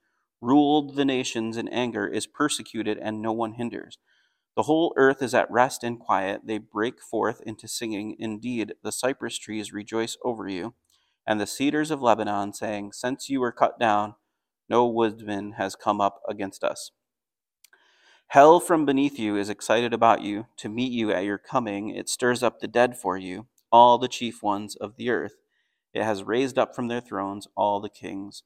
ruled 0.45 0.97
the 0.97 1.05
nations 1.05 1.57
in 1.57 1.69
anger, 1.69 2.07
is 2.07 2.27
persecuted, 2.27 2.99
and 2.99 3.23
no 3.23 3.33
one 3.33 3.55
hinders. 3.55 3.99
The 4.57 4.65
whole 4.65 4.95
earth 4.97 5.23
is 5.23 5.35
at 5.35 5.51
rest 5.51 5.85
and 5.85 5.99
quiet. 5.99 6.43
They 6.47 6.59
break 6.59 7.01
forth 7.01 7.41
into 7.47 7.69
singing. 7.69 8.17
Indeed, 8.19 8.75
the 8.83 8.93
cypress 8.93 9.39
trees 9.39 9.73
rejoice 9.73 10.17
over 10.25 10.49
you, 10.49 10.75
and 11.27 11.41
the 11.41 11.47
cedars 11.47 11.91
of 11.91 12.03
Lebanon, 12.03 12.53
saying, 12.53 12.93
Since 12.93 13.31
you 13.31 13.41
were 13.41 13.53
cut 13.53 13.79
down, 13.81 14.15
no 14.69 14.87
woodman 14.87 15.53
has 15.53 15.77
come 15.77 16.01
up 16.01 16.21
against 16.29 16.65
us. 16.65 16.93
Hell 18.29 18.61
from 18.61 18.87
beneath 18.87 19.19
you 19.19 19.37
is 19.37 19.49
excited 19.51 19.95
about 19.95 20.23
you 20.23 20.47
to 20.59 20.69
meet 20.69 20.93
you 20.93 21.13
at 21.13 21.25
your 21.25 21.39
coming. 21.39 21.91
It 21.91 22.09
stirs 22.09 22.43
up 22.43 22.61
the 22.61 22.69
dead 22.69 22.97
for 22.99 23.17
you, 23.17 23.47
all 23.71 23.99
the 23.99 24.09
chief 24.09 24.43
ones 24.43 24.77
of 24.77 24.97
the 24.97 25.11
earth. 25.11 25.37
It 25.95 26.03
has 26.05 26.25
raised 26.25 26.59
up 26.59 26.75
from 26.75 26.89
their 26.89 27.01
thrones 27.01 27.49
all 27.57 27.81
the 27.81 27.89
kings 27.89 28.43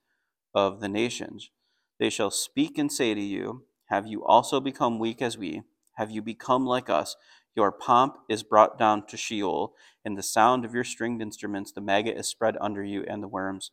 of 0.54 0.80
the 0.80 0.88
nations. 0.88 1.50
They 1.98 2.11
shall 2.11 2.30
speak 2.30 2.78
and 2.78 2.92
say 2.92 3.14
to 3.14 3.20
you, 3.20 3.64
Have 3.87 4.06
you 4.06 4.24
also 4.24 4.61
become 4.61 4.98
weak 4.98 5.20
as 5.20 5.37
we? 5.37 5.62
Have 5.96 6.11
you 6.11 6.22
become 6.22 6.64
like 6.64 6.88
us? 6.88 7.16
Your 7.56 7.72
pomp 7.72 8.18
is 8.28 8.42
brought 8.44 8.78
down 8.78 9.06
to 9.06 9.16
Sheol. 9.16 9.74
and 10.04 10.16
the 10.16 10.22
sound 10.22 10.64
of 10.64 10.72
your 10.72 10.84
stringed 10.84 11.20
instruments, 11.20 11.72
the 11.72 11.80
maggot 11.80 12.16
is 12.16 12.28
spread 12.28 12.56
under 12.61 12.84
you, 12.84 13.04
and 13.08 13.22
the 13.22 13.28
worms 13.28 13.72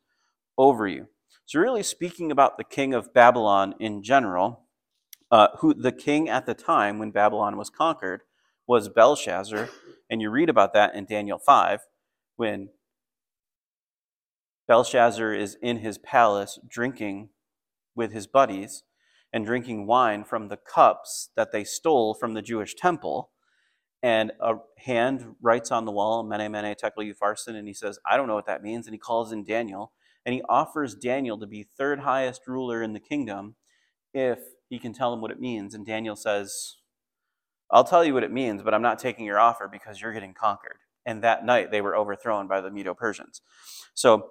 over 0.57 0.87
you. 0.87 1.07
So, 1.45 1.59
really 1.59 1.83
speaking 1.83 2.31
about 2.31 2.57
the 2.57 2.63
king 2.63 2.93
of 2.93 3.13
Babylon 3.13 3.75
in 3.79 4.01
general, 4.01 4.65
uh, 5.29 5.49
who 5.59 5.73
the 5.73 5.91
king 5.91 6.27
at 6.27 6.45
the 6.45 6.55
time 6.55 6.97
when 6.97 7.11
Babylon 7.11 7.57
was 7.57 7.69
conquered 7.69 8.21
was 8.67 8.89
Belshazzar, 8.89 9.69
and 10.09 10.21
you 10.21 10.29
read 10.29 10.49
about 10.49 10.73
that 10.73 10.95
in 10.95 11.05
Daniel 11.05 11.37
5 11.37 11.81
when 12.35 12.69
Belshazzar 14.67 15.33
is 15.33 15.57
in 15.61 15.77
his 15.77 15.99
palace 15.99 16.57
drinking 16.67 17.29
with 17.95 18.11
his 18.11 18.27
buddies 18.27 18.83
and 19.31 19.45
drinking 19.45 19.87
wine 19.87 20.23
from 20.23 20.47
the 20.47 20.57
cups 20.57 21.29
that 21.35 21.51
they 21.51 21.63
stole 21.63 22.13
from 22.13 22.33
the 22.33 22.41
Jewish 22.41 22.75
temple. 22.75 23.31
And 24.03 24.31
a 24.39 24.55
hand 24.77 25.35
writes 25.41 25.71
on 25.71 25.85
the 25.85 25.91
wall, 25.91 26.23
Mene, 26.23 26.51
Mene, 26.51 26.75
Tekel, 26.75 27.11
Upharsin, 27.11 27.55
and 27.55 27.67
he 27.67 27.73
says, 27.73 27.97
I 28.09 28.17
don't 28.17 28.27
know 28.27 28.35
what 28.35 28.45
that 28.45 28.61
means. 28.63 28.85
And 28.85 28.93
he 28.93 28.99
calls 28.99 29.31
in 29.31 29.43
Daniel, 29.43 29.93
and 30.25 30.33
he 30.33 30.41
offers 30.47 30.95
Daniel 30.95 31.39
to 31.39 31.47
be 31.47 31.63
third 31.63 32.01
highest 32.01 32.41
ruler 32.47 32.83
in 32.83 32.93
the 32.93 32.99
kingdom 32.99 33.55
if 34.13 34.39
he 34.69 34.79
can 34.79 34.93
tell 34.93 35.13
him 35.13 35.21
what 35.21 35.31
it 35.31 35.39
means. 35.39 35.73
And 35.73 35.85
Daniel 35.85 36.15
says, 36.15 36.77
I'll 37.71 37.83
tell 37.83 38.05
you 38.05 38.13
what 38.13 38.23
it 38.23 38.31
means, 38.31 38.61
but 38.61 38.73
I'm 38.73 38.81
not 38.81 38.99
taking 38.99 39.25
your 39.25 39.39
offer 39.39 39.67
because 39.67 40.01
you're 40.01 40.13
getting 40.13 40.33
conquered. 40.33 40.77
And 41.05 41.23
that 41.23 41.45
night 41.45 41.71
they 41.71 41.81
were 41.81 41.95
overthrown 41.95 42.47
by 42.47 42.61
the 42.61 42.71
Medo 42.71 42.93
Persians. 42.93 43.41
So 43.93 44.29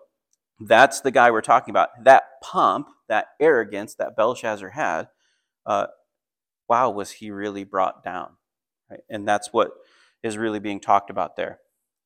that's 0.60 1.00
the 1.00 1.10
guy 1.10 1.30
we're 1.30 1.40
talking 1.40 1.72
about. 1.72 1.90
That 2.04 2.24
pomp, 2.42 2.88
that 3.08 3.28
arrogance 3.40 3.94
that 3.96 4.16
Belshazzar 4.16 4.70
had, 4.70 5.08
uh, 5.66 5.86
wow, 6.68 6.90
was 6.90 7.12
he 7.12 7.30
really 7.30 7.64
brought 7.64 8.02
down? 8.02 8.30
Right? 8.90 9.00
And 9.10 9.26
that's 9.26 9.52
what 9.52 9.72
is 10.22 10.38
really 10.38 10.60
being 10.60 10.80
talked 10.80 11.10
about 11.10 11.36
there. 11.36 11.58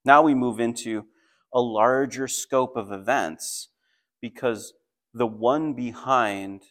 Now 0.04 0.22
we 0.22 0.34
move 0.34 0.60
into 0.60 1.06
a 1.52 1.60
larger 1.60 2.28
scope 2.28 2.76
of 2.76 2.92
events 2.92 3.68
because 4.20 4.74
the 5.14 5.26
one 5.26 5.74
behind 5.74 6.62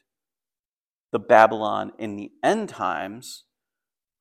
the 1.11 1.19
Babylon 1.19 1.93
in 1.97 2.15
the 2.15 2.31
end 2.43 2.69
times, 2.69 3.45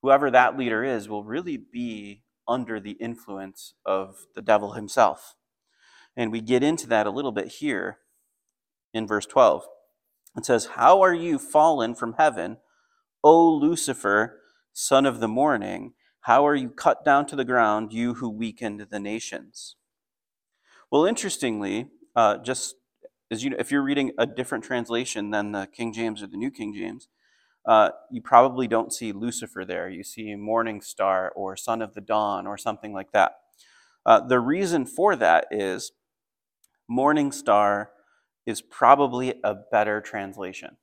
whoever 0.03 0.31
that 0.31 0.57
leader 0.57 0.85
is, 0.85 1.09
will 1.09 1.25
really 1.25 1.57
be 1.57 2.23
under 2.47 2.79
the 2.79 2.93
influence 2.93 3.75
of 3.85 4.27
the 4.35 4.43
devil 4.43 4.73
himself. 4.73 5.35
And 6.17 6.33
we 6.33 6.41
get 6.41 6.63
into 6.63 6.87
that 6.89 7.07
a 7.07 7.11
little 7.11 7.33
bit 7.33 7.49
here 7.49 7.99
in 8.95 9.07
verse 9.07 9.27
12. 9.27 9.67
It 10.37 10.47
says, 10.47 10.67
How 10.77 11.03
are 11.03 11.15
you 11.15 11.39
fallen 11.39 11.95
from 11.95 12.15
heaven, 12.15 12.59
O 13.23 13.49
Lucifer, 13.49 14.41
son 14.73 15.07
of 15.07 15.21
the 15.21 15.29
morning? 15.29 15.93
How 16.23 16.47
are 16.47 16.55
you 16.55 16.71
cut 16.71 17.05
down 17.05 17.27
to 17.27 17.37
the 17.37 17.45
ground, 17.45 17.93
you 17.93 18.15
who 18.15 18.29
weakened 18.29 18.87
the 18.91 18.99
nations? 18.99 19.77
Well, 20.91 21.05
interestingly, 21.05 21.89
uh, 22.15 22.39
just 22.39 22.77
is 23.31 23.43
you 23.43 23.51
know, 23.51 23.57
if 23.59 23.71
you're 23.71 23.83
reading 23.83 24.13
a 24.19 24.27
different 24.27 24.65
translation 24.65 25.31
than 25.31 25.53
the 25.53 25.69
King 25.73 25.93
James 25.93 26.23
or 26.23 26.29
the 26.29 26.37
New 26.37 26.51
King 26.51 26.75
James, 26.75 27.09
uh, 27.67 27.91
you 28.11 28.23
probably 28.23 28.69
don't 28.69 28.93
see 28.93 29.13
Lucifer 29.13 29.65
there. 29.65 29.89
You 29.89 30.05
see 30.05 30.35
morning 30.37 30.81
star 30.81 31.33
or 31.35 31.57
son 31.57 31.83
of 31.83 31.95
the 31.95 32.01
dawn 32.01 32.47
or 32.47 32.57
something 32.57 32.93
like 32.93 33.11
that. 33.13 33.33
Uh, 34.05 34.21
the 34.21 34.39
reason 34.39 34.87
for 34.87 35.17
that 35.17 35.47
is 35.51 35.91
morning 36.89 37.33
star 37.33 37.91
is 38.47 38.63
probably 38.63 39.35
a 39.45 39.55
better 39.73 40.01
translation 40.01 40.77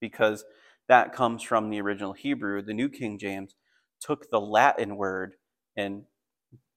because 0.00 0.44
that 0.88 1.14
comes 1.14 1.42
from 1.42 1.70
the 1.70 1.80
original 1.80 2.12
Hebrew. 2.14 2.62
The 2.62 2.74
New 2.74 2.88
King 2.88 3.18
James 3.18 3.54
took 4.00 4.30
the 4.30 4.40
Latin 4.40 4.96
word 4.96 5.34
and 5.76 6.04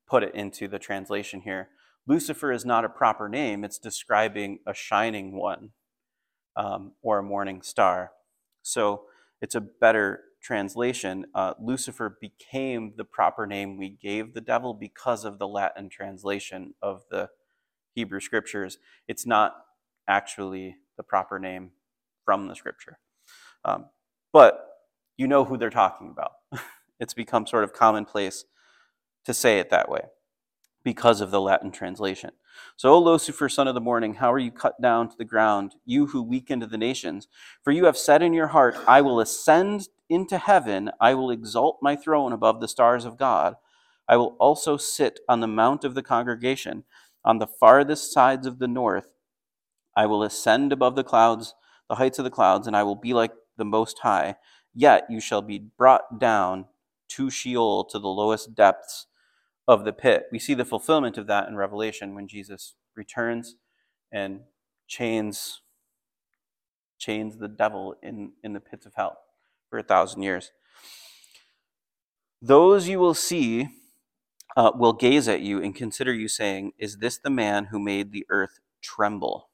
put 0.07 0.23
it 0.23 0.35
into 0.35 0.67
the 0.67 0.79
translation 0.79 1.41
here. 1.41 1.69
Lucifer 2.07 2.51
is 2.51 2.65
not 2.65 2.85
a 2.85 2.89
proper 2.89 3.29
name, 3.29 3.63
it's 3.63 3.79
describing 3.79 4.59
a 4.67 4.73
shining 4.73 5.37
one 5.37 5.71
um, 6.57 6.93
or 7.03 7.19
a 7.19 7.23
morning 7.23 7.63
star. 7.63 8.11
So 8.63 9.03
it's 9.41 9.55
a 9.55 9.61
better 9.61 10.21
translation. 10.43 11.27
Uh, 11.35 11.55
Lucifer 11.61 12.17
became 12.21 12.93
the 12.97 13.05
proper 13.05 13.47
name 13.47 13.77
we 13.77 13.89
gave 13.89 14.35
the 14.35 14.41
devil 14.41 14.75
because 14.75 15.25
of 15.25 15.39
the 15.39 15.47
Latin 15.49 15.89
translation 15.89 16.75
of 16.83 17.03
the 17.11 17.29
Hebrew 17.97 18.19
scriptures. 18.19 18.77
It's 19.07 19.25
not 19.25 19.55
actually 20.07 20.75
the 20.97 21.03
proper 21.03 21.39
name 21.39 21.71
from 22.25 22.47
the 22.47 22.55
scripture. 22.55 22.99
Um, 23.65 23.85
but 24.31 24.67
you 25.17 25.27
know 25.27 25.45
who 25.45 25.57
they're 25.57 25.71
talking 25.71 26.11
about. 26.11 26.33
it's 26.99 27.15
become 27.15 27.47
sort 27.47 27.63
of 27.63 27.73
commonplace 27.73 28.45
to 29.25 29.33
say 29.33 29.59
it 29.59 29.71
that 29.71 29.89
way 29.89 30.01
because 30.83 31.21
of 31.21 31.31
the 31.31 31.41
Latin 31.41 31.71
translation. 31.71 32.31
So, 32.77 32.93
O 32.93 32.99
Lucifer, 32.99 33.49
son 33.49 33.67
of 33.67 33.75
the 33.75 33.81
morning, 33.81 34.15
how 34.15 34.31
are 34.31 34.39
you 34.39 34.51
cut 34.51 34.81
down 34.81 35.09
to 35.09 35.17
the 35.17 35.25
ground, 35.25 35.75
you 35.85 36.07
who 36.07 36.23
weakened 36.23 36.63
the 36.63 36.77
nations? 36.77 37.27
For 37.63 37.71
you 37.71 37.85
have 37.85 37.97
said 37.97 38.21
in 38.21 38.33
your 38.33 38.47
heart, 38.47 38.77
I 38.87 39.01
will 39.01 39.19
ascend 39.19 39.89
into 40.09 40.37
heaven, 40.37 40.91
I 41.01 41.15
will 41.15 41.31
exalt 41.31 41.79
my 41.81 41.95
throne 41.95 42.33
above 42.33 42.61
the 42.61 42.69
stars 42.69 43.05
of 43.05 43.17
God. 43.17 43.55
I 44.07 44.17
will 44.17 44.37
also 44.39 44.77
sit 44.77 45.19
on 45.29 45.41
the 45.41 45.47
mount 45.47 45.83
of 45.83 45.95
the 45.95 46.03
congregation, 46.03 46.85
on 47.25 47.39
the 47.39 47.47
farthest 47.47 48.13
sides 48.13 48.47
of 48.47 48.59
the 48.59 48.67
north. 48.67 49.13
I 49.95 50.05
will 50.05 50.23
ascend 50.23 50.71
above 50.71 50.95
the 50.95 51.03
clouds, 51.03 51.53
the 51.89 51.95
heights 51.95 52.19
of 52.19 52.25
the 52.25 52.31
clouds, 52.31 52.67
and 52.67 52.75
I 52.75 52.83
will 52.83 52.95
be 52.95 53.13
like 53.13 53.31
the 53.57 53.65
Most 53.65 53.99
High. 53.99 54.35
Yet 54.73 55.05
you 55.09 55.19
shall 55.19 55.41
be 55.41 55.59
brought 55.77 56.19
down 56.19 56.65
to 57.09 57.29
Sheol, 57.29 57.85
to 57.85 57.99
the 57.99 58.07
lowest 58.07 58.55
depths 58.55 59.07
of 59.67 59.85
the 59.85 59.93
pit. 59.93 60.25
We 60.31 60.39
see 60.39 60.53
the 60.53 60.65
fulfillment 60.65 61.17
of 61.17 61.27
that 61.27 61.47
in 61.47 61.55
Revelation 61.55 62.15
when 62.15 62.27
Jesus 62.27 62.75
returns 62.95 63.55
and 64.11 64.41
chains 64.87 65.61
chains 66.99 67.37
the 67.37 67.47
devil 67.47 67.95
in, 68.01 68.31
in 68.43 68.53
the 68.53 68.59
pits 68.59 68.85
of 68.85 68.93
hell 68.95 69.17
for 69.69 69.77
a 69.77 69.83
thousand 69.83 70.23
years. 70.23 70.51
Those 72.41 72.87
you 72.87 72.99
will 72.99 73.13
see 73.13 73.69
uh, 74.57 74.71
will 74.75 74.93
gaze 74.93 75.27
at 75.27 75.41
you 75.41 75.61
and 75.61 75.75
consider 75.75 76.13
you, 76.13 76.27
saying, 76.27 76.73
Is 76.79 76.97
this 76.97 77.19
the 77.19 77.29
man 77.29 77.65
who 77.65 77.79
made 77.79 78.11
the 78.11 78.25
earth 78.29 78.59
tremble? 78.81 79.49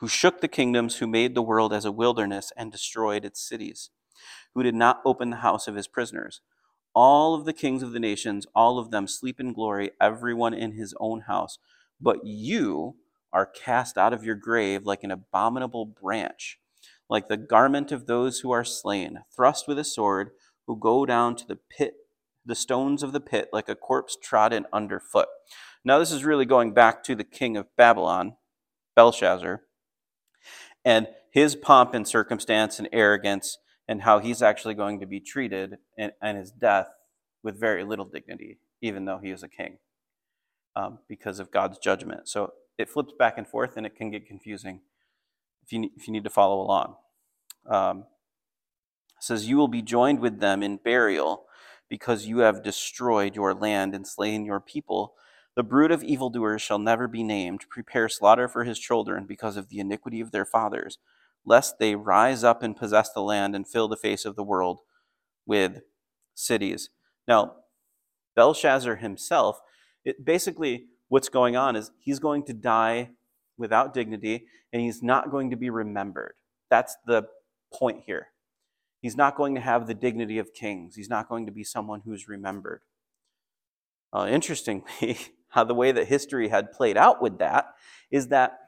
Who 0.00 0.08
shook 0.08 0.40
the 0.40 0.48
kingdoms, 0.48 0.96
who 0.96 1.06
made 1.06 1.34
the 1.34 1.42
world 1.42 1.72
as 1.72 1.84
a 1.84 1.92
wilderness 1.92 2.52
and 2.56 2.72
destroyed 2.72 3.24
its 3.24 3.40
cities? 3.40 3.90
Who 4.54 4.64
did 4.64 4.74
not 4.74 5.00
open 5.04 5.30
the 5.30 5.36
house 5.36 5.68
of 5.68 5.76
his 5.76 5.86
prisoners? 5.86 6.40
All 6.92 7.34
of 7.34 7.44
the 7.44 7.52
kings 7.52 7.84
of 7.84 7.92
the 7.92 8.00
nations, 8.00 8.46
all 8.52 8.80
of 8.80 8.90
them 8.90 9.06
sleep 9.06 9.38
in 9.38 9.52
glory, 9.52 9.92
everyone 10.00 10.52
in 10.52 10.72
his 10.72 10.92
own 10.98 11.22
house. 11.22 11.58
But 12.00 12.26
you 12.26 12.96
are 13.32 13.46
cast 13.46 13.96
out 13.96 14.12
of 14.12 14.24
your 14.24 14.34
grave 14.34 14.86
like 14.86 15.04
an 15.04 15.12
abominable 15.12 15.86
branch, 15.86 16.58
like 17.08 17.28
the 17.28 17.36
garment 17.36 17.92
of 17.92 18.06
those 18.06 18.40
who 18.40 18.50
are 18.50 18.64
slain, 18.64 19.20
thrust 19.34 19.68
with 19.68 19.78
a 19.78 19.84
sword, 19.84 20.30
who 20.66 20.76
go 20.76 21.06
down 21.06 21.36
to 21.36 21.46
the 21.46 21.58
pit, 21.70 21.94
the 22.46 22.54
stones 22.54 23.02
of 23.02 23.12
the 23.12 23.20
pit, 23.20 23.48
like 23.52 23.68
a 23.68 23.74
corpse 23.74 24.16
trodden 24.20 24.66
underfoot. 24.72 25.28
Now, 25.84 25.98
this 25.98 26.12
is 26.12 26.24
really 26.24 26.46
going 26.46 26.72
back 26.72 27.04
to 27.04 27.14
the 27.14 27.24
king 27.24 27.56
of 27.56 27.66
Babylon, 27.76 28.36
Belshazzar, 28.94 29.62
and 30.84 31.08
his 31.32 31.54
pomp 31.54 31.94
and 31.94 32.06
circumstance 32.06 32.78
and 32.78 32.88
arrogance 32.92 33.58
and 33.88 34.02
how 34.02 34.18
he's 34.18 34.42
actually 34.42 34.74
going 34.74 35.00
to 35.00 35.06
be 35.06 35.20
treated 35.20 35.76
and, 35.98 36.12
and 36.22 36.38
his 36.38 36.50
death 36.50 36.88
with 37.42 37.60
very 37.60 37.84
little 37.84 38.04
dignity, 38.04 38.58
even 38.80 39.04
though 39.04 39.18
he 39.22 39.30
is 39.30 39.42
a 39.42 39.48
king, 39.48 39.78
um, 40.74 40.98
because 41.08 41.38
of 41.38 41.50
God's 41.50 41.78
judgment. 41.78 42.28
So 42.28 42.52
it 42.78 42.88
flips 42.88 43.12
back 43.18 43.38
and 43.38 43.46
forth, 43.46 43.76
and 43.76 43.86
it 43.86 43.96
can 43.96 44.10
get 44.10 44.26
confusing 44.26 44.80
if 45.64 45.72
you, 45.72 45.88
if 45.96 46.06
you 46.06 46.12
need 46.12 46.24
to 46.24 46.30
follow 46.30 46.60
along. 46.60 46.96
Um, 47.68 48.04
says, 49.20 49.48
You 49.48 49.56
will 49.56 49.68
be 49.68 49.82
joined 49.82 50.20
with 50.20 50.40
them 50.40 50.62
in 50.62 50.76
burial 50.76 51.44
because 51.88 52.26
you 52.26 52.38
have 52.38 52.62
destroyed 52.62 53.36
your 53.36 53.54
land 53.54 53.94
and 53.94 54.06
slain 54.06 54.44
your 54.44 54.60
people. 54.60 55.14
The 55.54 55.62
brood 55.62 55.90
of 55.90 56.02
evildoers 56.02 56.60
shall 56.62 56.78
never 56.78 57.08
be 57.08 57.22
named. 57.22 57.66
Prepare 57.70 58.08
slaughter 58.08 58.48
for 58.48 58.64
his 58.64 58.78
children 58.78 59.26
because 59.26 59.56
of 59.56 59.68
the 59.68 59.78
iniquity 59.78 60.20
of 60.20 60.30
their 60.30 60.44
fathers, 60.44 60.98
lest 61.44 61.78
they 61.78 61.94
rise 61.94 62.44
up 62.44 62.62
and 62.62 62.76
possess 62.76 63.12
the 63.12 63.22
land 63.22 63.54
and 63.54 63.66
fill 63.66 63.88
the 63.88 63.96
face 63.96 64.24
of 64.24 64.36
the 64.36 64.44
world 64.44 64.80
with 65.46 65.80
cities. 66.34 66.90
Now, 67.26 67.54
Belshazzar 68.34 68.96
himself, 68.96 69.60
it 70.04 70.24
basically 70.24 70.86
what's 71.08 71.28
going 71.28 71.56
on 71.56 71.76
is 71.76 71.90
he's 71.98 72.18
going 72.18 72.44
to 72.44 72.52
die 72.52 73.10
without 73.56 73.94
dignity 73.94 74.46
and 74.72 74.82
he's 74.82 75.02
not 75.02 75.30
going 75.30 75.50
to 75.50 75.56
be 75.56 75.70
remembered. 75.70 76.34
That's 76.68 76.96
the 77.06 77.26
point 77.72 78.02
here. 78.06 78.28
He's 79.00 79.16
not 79.16 79.36
going 79.36 79.54
to 79.54 79.60
have 79.60 79.86
the 79.86 79.94
dignity 79.94 80.38
of 80.38 80.54
kings. 80.54 80.96
He's 80.96 81.10
not 81.10 81.28
going 81.28 81.46
to 81.46 81.52
be 81.52 81.64
someone 81.64 82.02
who's 82.04 82.28
remembered. 82.28 82.82
Uh, 84.12 84.26
interestingly, 84.30 85.18
how 85.50 85.64
the 85.64 85.74
way 85.74 85.92
that 85.92 86.08
history 86.08 86.48
had 86.48 86.72
played 86.72 86.96
out 86.96 87.22
with 87.22 87.38
that 87.38 87.74
is 88.10 88.28
that 88.28 88.58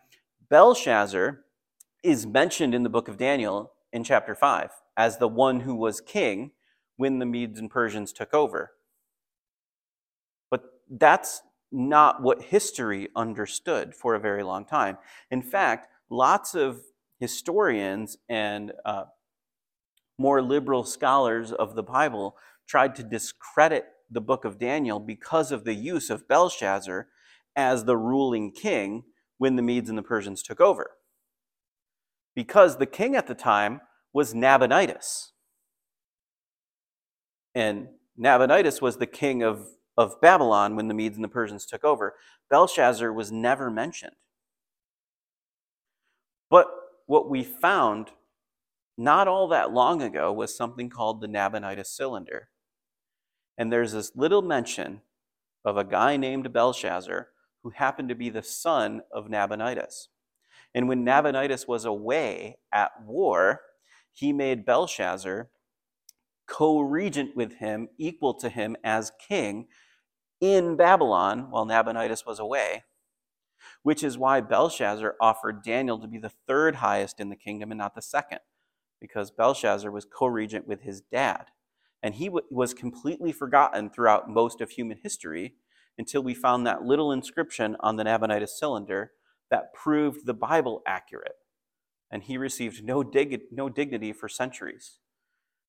Belshazzar 0.48 1.44
is 2.02 2.26
mentioned 2.26 2.74
in 2.74 2.82
the 2.82 2.88
book 2.88 3.08
of 3.08 3.16
Daniel 3.16 3.72
in 3.92 4.04
chapter 4.04 4.34
5 4.34 4.70
as 4.96 5.18
the 5.18 5.28
one 5.28 5.60
who 5.60 5.74
was 5.74 6.00
king 6.00 6.52
when 6.96 7.18
the 7.18 7.26
Medes 7.26 7.58
and 7.58 7.70
Persians 7.70 8.12
took 8.12 8.34
over. 8.34 8.72
But 10.50 10.62
that's 10.90 11.42
not 11.70 12.22
what 12.22 12.42
history 12.42 13.08
understood 13.14 13.94
for 13.94 14.14
a 14.14 14.20
very 14.20 14.42
long 14.42 14.64
time. 14.64 14.98
In 15.30 15.42
fact, 15.42 15.88
lots 16.10 16.54
of 16.54 16.80
historians 17.20 18.16
and 18.28 18.72
uh, 18.84 19.04
more 20.18 20.42
liberal 20.42 20.84
scholars 20.84 21.52
of 21.52 21.74
the 21.74 21.82
Bible 21.82 22.36
tried 22.68 22.94
to 22.96 23.02
discredit 23.02 23.86
the 24.10 24.20
book 24.20 24.44
of 24.44 24.58
Daniel 24.58 24.98
because 24.98 25.52
of 25.52 25.64
the 25.64 25.74
use 25.74 26.10
of 26.10 26.28
Belshazzar 26.28 27.08
as 27.56 27.84
the 27.84 27.96
ruling 27.96 28.52
king 28.52 29.04
when 29.38 29.56
the 29.56 29.62
Medes 29.62 29.88
and 29.88 29.96
the 29.96 30.02
Persians 30.02 30.42
took 30.42 30.60
over. 30.60 30.92
Because 32.34 32.78
the 32.78 32.86
king 32.86 33.16
at 33.16 33.26
the 33.26 33.34
time 33.34 33.80
was 34.12 34.34
Nabonidus. 34.34 35.32
And 37.54 37.88
Nabonidus 38.16 38.80
was 38.80 38.96
the 38.96 39.06
king 39.06 39.42
of, 39.42 39.66
of 39.96 40.20
Babylon 40.20 40.76
when 40.76 40.88
the 40.88 40.94
Medes 40.94 41.16
and 41.16 41.24
the 41.24 41.28
Persians 41.28 41.66
took 41.66 41.84
over. 41.84 42.14
Belshazzar 42.50 43.12
was 43.12 43.30
never 43.30 43.70
mentioned. 43.70 44.16
But 46.50 46.68
what 47.06 47.28
we 47.28 47.42
found 47.44 48.10
not 48.98 49.28
all 49.28 49.48
that 49.48 49.72
long 49.72 50.02
ago 50.02 50.32
was 50.32 50.56
something 50.56 50.90
called 50.90 51.20
the 51.20 51.28
Nabonidus 51.28 51.90
cylinder. 51.90 52.48
And 53.56 53.72
there's 53.72 53.92
this 53.92 54.12
little 54.14 54.42
mention 54.42 55.02
of 55.64 55.76
a 55.76 55.84
guy 55.84 56.16
named 56.16 56.52
Belshazzar 56.52 57.28
who 57.62 57.70
happened 57.70 58.08
to 58.08 58.14
be 58.14 58.28
the 58.28 58.42
son 58.42 59.02
of 59.12 59.30
Nabonidus. 59.30 60.08
And 60.74 60.88
when 60.88 61.04
Nabonidus 61.04 61.66
was 61.66 61.84
away 61.84 62.58
at 62.72 62.90
war, 63.04 63.60
he 64.12 64.32
made 64.32 64.66
Belshazzar 64.66 65.48
co 66.48 66.80
regent 66.80 67.36
with 67.36 67.54
him, 67.54 67.88
equal 67.98 68.34
to 68.34 68.48
him 68.48 68.76
as 68.82 69.12
king 69.28 69.68
in 70.40 70.76
Babylon 70.76 71.50
while 71.50 71.64
Nabonidus 71.64 72.26
was 72.26 72.38
away, 72.38 72.84
which 73.82 74.02
is 74.02 74.18
why 74.18 74.40
Belshazzar 74.40 75.14
offered 75.20 75.62
Daniel 75.62 75.98
to 76.00 76.08
be 76.08 76.18
the 76.18 76.32
third 76.48 76.76
highest 76.76 77.20
in 77.20 77.28
the 77.28 77.36
kingdom 77.36 77.70
and 77.70 77.78
not 77.78 77.94
the 77.94 78.02
second, 78.02 78.40
because 79.00 79.30
Belshazzar 79.30 79.90
was 79.90 80.04
co 80.04 80.26
regent 80.26 80.66
with 80.66 80.82
his 80.82 81.00
dad. 81.00 81.46
And 82.02 82.14
he 82.14 82.26
w- 82.26 82.46
was 82.50 82.74
completely 82.74 83.32
forgotten 83.32 83.90
throughout 83.90 84.30
most 84.30 84.60
of 84.60 84.70
human 84.70 84.98
history 85.02 85.54
until 85.98 86.22
we 86.22 86.34
found 86.34 86.66
that 86.66 86.84
little 86.84 87.12
inscription 87.12 87.76
on 87.80 87.96
the 87.96 88.04
Nabonidus 88.04 88.58
cylinder 88.58 89.12
that 89.50 89.74
proved 89.74 90.26
the 90.26 90.34
Bible 90.34 90.82
accurate. 90.86 91.36
And 92.10 92.22
he 92.22 92.38
received 92.38 92.84
no, 92.84 93.02
dig- 93.02 93.42
no 93.52 93.68
dignity 93.68 94.12
for 94.12 94.28
centuries 94.28 94.98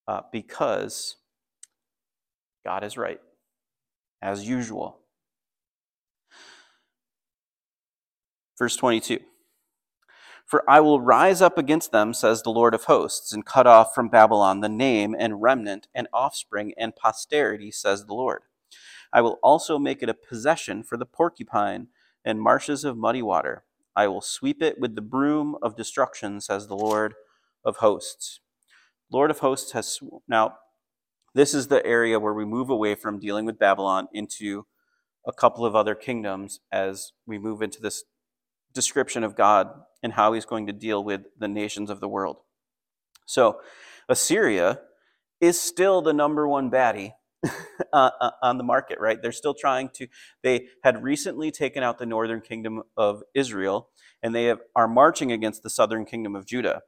uh, 0.08 0.22
because 0.32 1.18
God 2.66 2.84
is 2.84 2.98
right, 2.98 3.20
as 4.22 4.48
usual. 4.48 5.00
Verse 8.58 8.76
22 8.76 9.20
For 10.50 10.68
I 10.68 10.80
will 10.80 11.00
rise 11.00 11.44
up 11.44 11.60
against 11.60 11.92
them, 11.92 12.12
says 12.12 12.42
the 12.42 12.50
Lord 12.50 12.74
of 12.74 12.86
hosts, 12.86 13.32
and 13.32 13.46
cut 13.46 13.68
off 13.68 13.94
from 13.94 14.10
Babylon 14.10 14.62
the 14.62 14.68
name 14.68 15.16
and 15.18 15.44
remnant 15.44 15.88
and 15.94 16.08
offspring 16.12 16.74
and 16.76 16.96
posterity, 16.96 17.70
says 17.70 18.08
the 18.08 18.16
Lord. 18.16 18.42
I 19.14 19.22
will 19.22 19.38
also 19.44 19.78
make 19.78 20.02
it 20.02 20.10
a 20.10 20.16
possession 20.16 20.82
for 20.82 20.98
the 20.98 21.06
porcupine 21.06 21.90
and 22.26 22.42
marshes 22.42 22.84
of 22.84 22.98
muddy 22.98 23.22
water. 23.22 23.64
I 23.96 24.08
will 24.08 24.22
sweep 24.22 24.64
it 24.64 24.80
with 24.80 24.96
the 24.96 25.04
broom 25.04 25.56
of 25.62 25.76
destruction, 25.76 26.42
says 26.42 26.66
the 26.66 26.76
Lord 26.76 27.14
of 27.64 27.78
hosts. 27.78 28.40
Lord 29.12 29.30
of 29.30 29.40
hosts 29.40 29.74
has 29.74 30.00
now 30.28 30.56
this 31.36 31.54
is 31.54 31.68
the 31.68 31.86
area 31.86 32.20
where 32.20 32.34
we 32.34 32.44
move 32.44 32.72
away 32.72 32.96
from 32.96 33.20
dealing 33.20 33.46
with 33.46 33.60
Babylon 33.60 34.08
into 34.14 34.66
a 35.28 35.32
couple 35.32 35.64
of 35.64 35.76
other 35.76 35.94
kingdoms 35.94 36.60
as 36.72 37.12
we 37.28 37.38
move 37.38 37.62
into 37.62 37.80
this 37.80 38.04
description 38.74 39.24
of 39.24 39.36
God 39.36 39.70
and 40.02 40.14
how 40.14 40.34
he's 40.34 40.46
going 40.46 40.68
to 40.68 40.74
deal 40.74 41.04
with 41.04 41.22
the 41.38 41.48
nations 41.48 41.90
of 41.90 42.00
the 42.00 42.08
world. 42.08 42.38
So, 43.26 43.60
Assyria 44.08 44.80
is 45.40 45.60
still 45.60 46.02
the 46.02 46.14
number 46.14 46.48
one 46.48 46.72
baddie 46.72 47.12
uh, 47.94 48.10
uh, 48.20 48.32
on 48.42 48.58
the 48.58 48.64
market, 48.64 49.00
right? 49.00 49.22
They're 49.22 49.32
still 49.32 49.54
trying 49.54 49.90
to, 49.96 50.08
they 50.44 50.68
had 50.84 51.04
recently 51.04 51.52
taken 51.52 51.84
out 51.84 51.98
the 51.98 52.06
northern 52.06 52.42
kingdom 52.42 52.84
of 52.98 53.24
Israel, 53.34 53.90
and 54.22 54.36
they 54.36 54.46
have, 54.46 54.60
are 54.76 54.88
marching 54.88 55.32
against 55.32 55.64
the 55.64 55.70
southern 55.70 56.06
kingdom 56.06 56.36
of 56.36 56.46
Judah. 56.46 56.82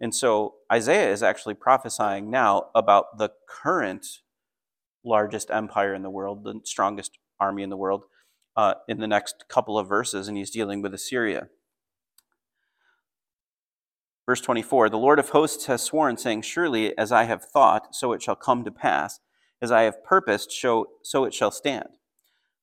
And 0.00 0.14
so 0.14 0.54
Isaiah 0.72 1.12
is 1.12 1.22
actually 1.22 1.54
prophesying 1.54 2.30
now 2.30 2.68
about 2.74 3.18
the 3.18 3.32
current 3.48 4.06
largest 5.04 5.50
empire 5.50 5.94
in 5.94 6.02
the 6.02 6.10
world, 6.10 6.44
the 6.44 6.60
strongest 6.64 7.18
army 7.38 7.62
in 7.62 7.70
the 7.70 7.76
world, 7.76 8.04
uh, 8.56 8.74
in 8.88 9.00
the 9.00 9.06
next 9.06 9.44
couple 9.48 9.78
of 9.78 9.88
verses, 9.88 10.28
and 10.28 10.36
he's 10.36 10.50
dealing 10.50 10.80
with 10.82 10.94
Assyria. 10.94 11.48
Verse 14.30 14.40
24 14.42 14.90
The 14.90 14.96
Lord 14.96 15.18
of 15.18 15.30
hosts 15.30 15.66
has 15.66 15.82
sworn, 15.82 16.16
saying, 16.16 16.42
Surely 16.42 16.96
as 16.96 17.10
I 17.10 17.24
have 17.24 17.42
thought, 17.42 17.96
so 17.96 18.12
it 18.12 18.22
shall 18.22 18.36
come 18.36 18.62
to 18.62 18.70
pass. 18.70 19.18
As 19.60 19.72
I 19.72 19.82
have 19.82 20.04
purposed, 20.04 20.52
so 20.52 21.24
it 21.24 21.34
shall 21.34 21.50
stand. 21.50 21.88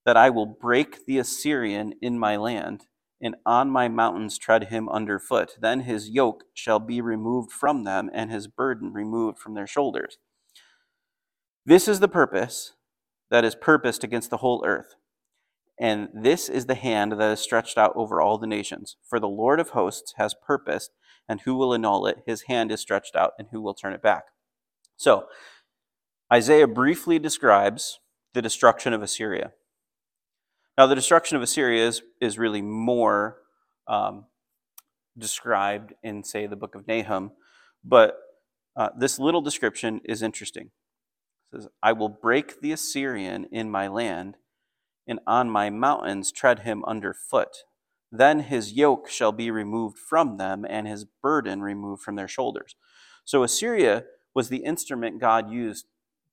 That 0.06 0.16
I 0.16 0.30
will 0.30 0.46
break 0.46 1.06
the 1.06 1.18
Assyrian 1.18 1.96
in 2.02 2.18
my 2.18 2.38
land 2.38 2.86
and 3.20 3.36
on 3.46 3.70
my 3.70 3.90
mountains 3.90 4.38
tread 4.38 4.70
him 4.70 4.88
under 4.88 5.20
foot. 5.20 5.58
Then 5.60 5.82
his 5.82 6.10
yoke 6.10 6.46
shall 6.54 6.80
be 6.80 7.02
removed 7.02 7.52
from 7.52 7.84
them, 7.84 8.10
and 8.14 8.32
his 8.32 8.48
burden 8.48 8.94
removed 8.94 9.38
from 9.38 9.54
their 9.54 9.68
shoulders. 9.68 10.20
This 11.66 11.90
is 11.90 12.00
the 12.00 12.08
purpose 12.08 12.76
that 13.30 13.44
is 13.44 13.56
purposed 13.56 14.06
against 14.06 14.30
the 14.30 14.38
whole 14.38 14.64
earth. 14.66 14.96
And 15.78 16.08
this 16.14 16.48
is 16.48 16.68
the 16.68 16.76
hand 16.76 17.12
that 17.12 17.32
is 17.34 17.42
stretched 17.42 17.78
out 17.78 17.92
over 17.98 18.22
all 18.22 18.38
the 18.38 18.48
nations. 18.48 18.96
For 19.04 19.20
the 19.20 19.28
Lord 19.28 19.60
of 19.60 19.72
hosts 19.72 20.14
has 20.16 20.34
purposed, 20.34 20.92
and 21.28 21.42
who 21.42 21.56
will 21.56 21.74
annul 21.74 22.08
it? 22.08 22.24
His 22.26 22.44
hand 22.44 22.72
is 22.72 22.82
stretched 22.82 23.16
out, 23.16 23.34
and 23.38 23.48
who 23.52 23.62
will 23.62 23.74
turn 23.74 23.94
it 23.94 24.02
back? 24.02 24.26
So, 24.96 25.26
Isaiah 26.32 26.68
briefly 26.68 27.20
describes 27.20 28.00
the 28.34 28.42
destruction 28.42 28.94
of 28.94 29.02
Assyria. 29.02 29.54
Now, 30.78 30.86
the 30.88 30.96
destruction 30.96 31.38
of 31.38 31.44
Assyria 31.44 31.88
is, 31.88 32.02
is 32.22 32.38
really 32.38 32.62
more 32.62 33.38
um, 33.88 34.26
described 35.18 35.94
in, 36.04 36.24
say, 36.24 36.46
the 36.46 36.56
book 36.56 36.76
of 36.76 36.88
Nahum, 36.88 37.32
but 37.84 38.18
uh, 38.76 38.90
this 38.98 39.18
little 39.18 39.42
description 39.42 40.02
is 40.06 40.22
interesting. 40.22 40.72
It 41.52 41.62
says, 41.62 41.68
I 41.82 41.94
will 41.94 42.10
break 42.10 42.62
the 42.62 42.72
Assyrian 42.72 43.48
in 43.52 43.72
my 43.72 43.88
land, 43.88 44.36
and 45.08 45.20
on 45.26 45.50
my 45.50 45.70
mountains 45.70 46.32
tread 46.32 46.60
him 46.60 46.84
under 46.86 47.14
foot. 47.14 47.64
Then 48.18 48.42
his 48.42 48.74
yoke 48.74 49.10
shall 49.10 49.32
be 49.32 49.52
removed 49.52 49.98
from 49.98 50.38
them, 50.38 50.66
and 50.68 50.88
his 50.88 51.06
burden 51.06 51.62
removed 51.62 52.02
from 52.02 52.16
their 52.16 52.28
shoulders. 52.28 52.76
So 53.26 53.44
Assyria 53.44 54.06
was 54.34 54.50
the 54.50 54.58
instrument 54.58 55.20
God 55.20 55.52
used 55.52 55.88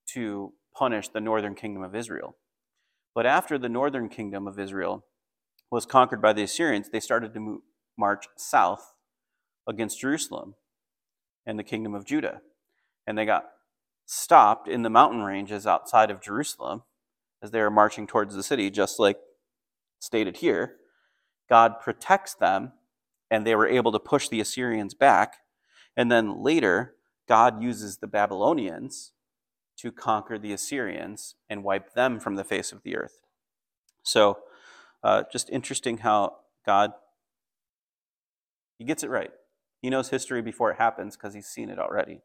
to 0.08 0.52
punish 0.76 1.08
the 1.08 1.20
northern 1.20 1.54
kingdom 1.54 1.82
of 1.82 1.94
Israel. 1.94 2.36
But 3.14 3.26
after 3.26 3.58
the 3.58 3.68
northern 3.68 4.08
kingdom 4.08 4.46
of 4.46 4.58
Israel 4.58 5.04
was 5.70 5.86
conquered 5.86 6.22
by 6.22 6.32
the 6.32 6.42
Assyrians, 6.42 6.88
they 6.90 7.00
started 7.00 7.32
to 7.34 7.40
move, 7.40 7.60
march 7.96 8.26
south 8.36 8.94
against 9.68 10.00
Jerusalem 10.00 10.54
and 11.46 11.58
the 11.58 11.64
kingdom 11.64 11.94
of 11.94 12.04
Judah. 12.04 12.40
And 13.06 13.16
they 13.16 13.24
got 13.24 13.44
stopped 14.06 14.68
in 14.68 14.82
the 14.82 14.90
mountain 14.90 15.22
ranges 15.22 15.66
outside 15.66 16.10
of 16.10 16.20
Jerusalem 16.20 16.82
as 17.42 17.50
they 17.50 17.60
were 17.60 17.70
marching 17.70 18.06
towards 18.06 18.34
the 18.34 18.42
city, 18.42 18.70
just 18.70 18.98
like 18.98 19.18
stated 20.00 20.38
here. 20.38 20.76
God 21.48 21.80
protects 21.80 22.34
them, 22.34 22.72
and 23.30 23.46
they 23.46 23.54
were 23.54 23.66
able 23.66 23.92
to 23.92 23.98
push 23.98 24.28
the 24.28 24.40
Assyrians 24.40 24.94
back. 24.94 25.36
And 25.96 26.10
then 26.10 26.42
later, 26.42 26.94
God 27.28 27.62
uses 27.62 27.98
the 27.98 28.06
Babylonians 28.06 29.12
to 29.78 29.92
conquer 29.92 30.38
the 30.38 30.52
Assyrians 30.52 31.34
and 31.48 31.64
wipe 31.64 31.94
them 31.94 32.20
from 32.20 32.36
the 32.36 32.44
face 32.44 32.72
of 32.72 32.82
the 32.82 32.96
earth. 32.96 33.18
So, 34.02 34.38
uh, 35.02 35.24
just 35.32 35.50
interesting 35.50 35.98
how 35.98 36.36
God 36.64 36.92
he 38.78 38.84
gets 38.84 39.02
it 39.02 39.10
right. 39.10 39.30
He 39.80 39.90
knows 39.90 40.10
history 40.10 40.42
before 40.42 40.70
it 40.70 40.78
happens 40.78 41.16
because 41.16 41.34
he's 41.34 41.46
seen 41.46 41.70
it 41.70 41.78
already. 41.78 42.20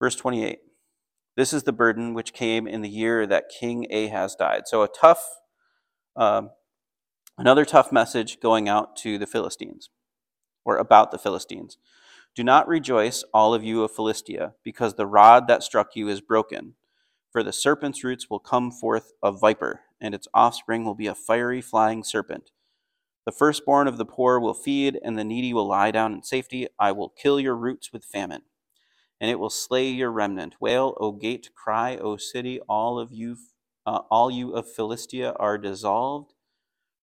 Verse 0.00 0.16
28 0.16 0.58
This 1.36 1.52
is 1.52 1.62
the 1.62 1.72
burden 1.72 2.14
which 2.14 2.32
came 2.32 2.66
in 2.66 2.82
the 2.82 2.88
year 2.88 3.26
that 3.26 3.48
King 3.48 3.86
Ahaz 3.92 4.34
died. 4.34 4.62
So, 4.66 4.82
a 4.82 4.88
tough, 4.88 5.22
um, 6.16 6.50
another 7.36 7.64
tough 7.64 7.90
message 7.90 8.40
going 8.40 8.68
out 8.68 8.96
to 8.96 9.18
the 9.18 9.26
Philistines 9.26 9.90
or 10.64 10.76
about 10.76 11.10
the 11.10 11.18
Philistines. 11.18 11.78
Do 12.34 12.44
not 12.44 12.68
rejoice, 12.68 13.24
all 13.32 13.54
of 13.54 13.62
you 13.62 13.82
of 13.82 13.92
Philistia, 13.92 14.54
because 14.64 14.94
the 14.94 15.06
rod 15.06 15.46
that 15.48 15.62
struck 15.62 15.94
you 15.94 16.08
is 16.08 16.20
broken. 16.20 16.74
For 17.30 17.42
the 17.42 17.52
serpent's 17.52 18.04
roots 18.04 18.28
will 18.30 18.38
come 18.38 18.70
forth 18.70 19.12
a 19.22 19.32
viper, 19.32 19.80
and 20.00 20.14
its 20.14 20.28
offspring 20.34 20.84
will 20.84 20.94
be 20.94 21.06
a 21.06 21.14
fiery 21.14 21.60
flying 21.60 22.04
serpent. 22.04 22.50
The 23.26 23.32
firstborn 23.32 23.88
of 23.88 23.98
the 23.98 24.04
poor 24.04 24.38
will 24.38 24.54
feed, 24.54 24.98
and 25.02 25.18
the 25.18 25.24
needy 25.24 25.52
will 25.52 25.66
lie 25.66 25.90
down 25.90 26.12
in 26.12 26.22
safety. 26.22 26.68
I 26.78 26.92
will 26.92 27.08
kill 27.08 27.40
your 27.40 27.56
roots 27.56 27.92
with 27.92 28.04
famine, 28.04 28.42
and 29.20 29.30
it 29.30 29.38
will 29.38 29.50
slay 29.50 29.88
your 29.88 30.10
remnant. 30.10 30.56
Wail, 30.60 30.96
O 31.00 31.12
gate, 31.12 31.50
cry, 31.54 31.96
O 31.96 32.16
city, 32.16 32.60
all 32.68 32.98
of 32.98 33.12
you, 33.12 33.36
uh, 33.86 34.00
all 34.10 34.30
you 34.30 34.52
of 34.54 34.70
Philistia 34.70 35.34
are 35.38 35.58
dissolved. 35.58 36.33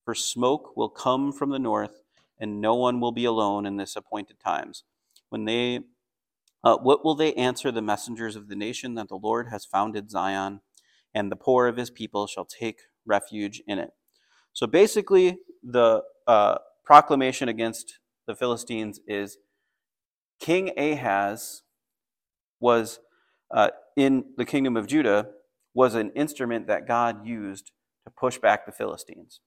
For 0.04 0.16
smoke 0.16 0.76
will 0.76 0.90
come 0.90 1.32
from 1.32 1.50
the 1.52 1.60
north, 1.60 2.02
and 2.40 2.60
no 2.60 2.76
one 2.76 3.00
will 3.00 3.12
be 3.12 3.26
alone 3.26 3.66
in 3.66 3.78
this 3.78 3.96
appointed 3.96 4.40
times. 4.40 4.84
When 5.30 5.46
they, 5.46 5.82
uh, 6.64 6.78
what 6.78 7.06
will 7.06 7.16
they 7.16 7.34
answer 7.34 7.72
the 7.72 7.82
messengers 7.82 8.36
of 8.36 8.48
the 8.48 8.56
nation 8.56 8.96
that 8.96 9.10
the 9.10 9.16
Lord 9.16 9.50
has 9.50 9.66
founded 9.66 10.10
Zion, 10.10 10.62
and 11.14 11.32
the 11.32 11.36
poor 11.36 11.68
of 11.68 11.78
his 11.78 11.90
people 11.90 12.28
shall 12.28 12.46
take 12.46 12.80
refuge 13.06 13.62
in 13.68 13.78
it? 13.78 13.92
So 14.54 14.68
basically, 14.68 15.38
the 15.64 16.02
uh, 16.28 16.58
proclamation 16.84 17.48
against 17.48 18.00
the 18.28 18.36
Philistines 18.36 19.00
is 19.08 19.38
King 20.40 20.72
Ahaz 20.78 21.62
was 22.60 23.00
uh, 23.52 23.70
in 23.96 24.26
the 24.38 24.46
kingdom 24.46 24.76
of 24.78 24.88
Judah 24.88 25.30
was 25.74 25.96
an 25.96 26.12
instrument 26.12 26.68
that 26.68 26.88
God 26.88 27.26
used 27.26 27.72
to 28.06 28.12
push 28.12 28.38
back 28.38 28.66
the 28.66 28.72
Philistines. 28.72 29.42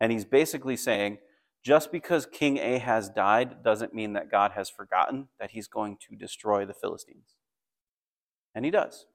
And 0.00 0.12
he's 0.12 0.24
basically 0.24 0.76
saying, 0.76 1.18
just 1.64 1.90
because 1.90 2.26
King 2.26 2.58
Ahaz 2.58 3.08
died 3.08 3.62
doesn't 3.62 3.92
mean 3.94 4.12
that 4.12 4.30
God 4.30 4.52
has 4.52 4.70
forgotten 4.70 5.28
that 5.40 5.50
he's 5.50 5.66
going 5.68 5.98
to 6.08 6.16
destroy 6.16 6.64
the 6.64 6.74
Philistines. 6.74 7.34
And 8.54 8.64
he 8.64 8.70
does. 8.70 9.06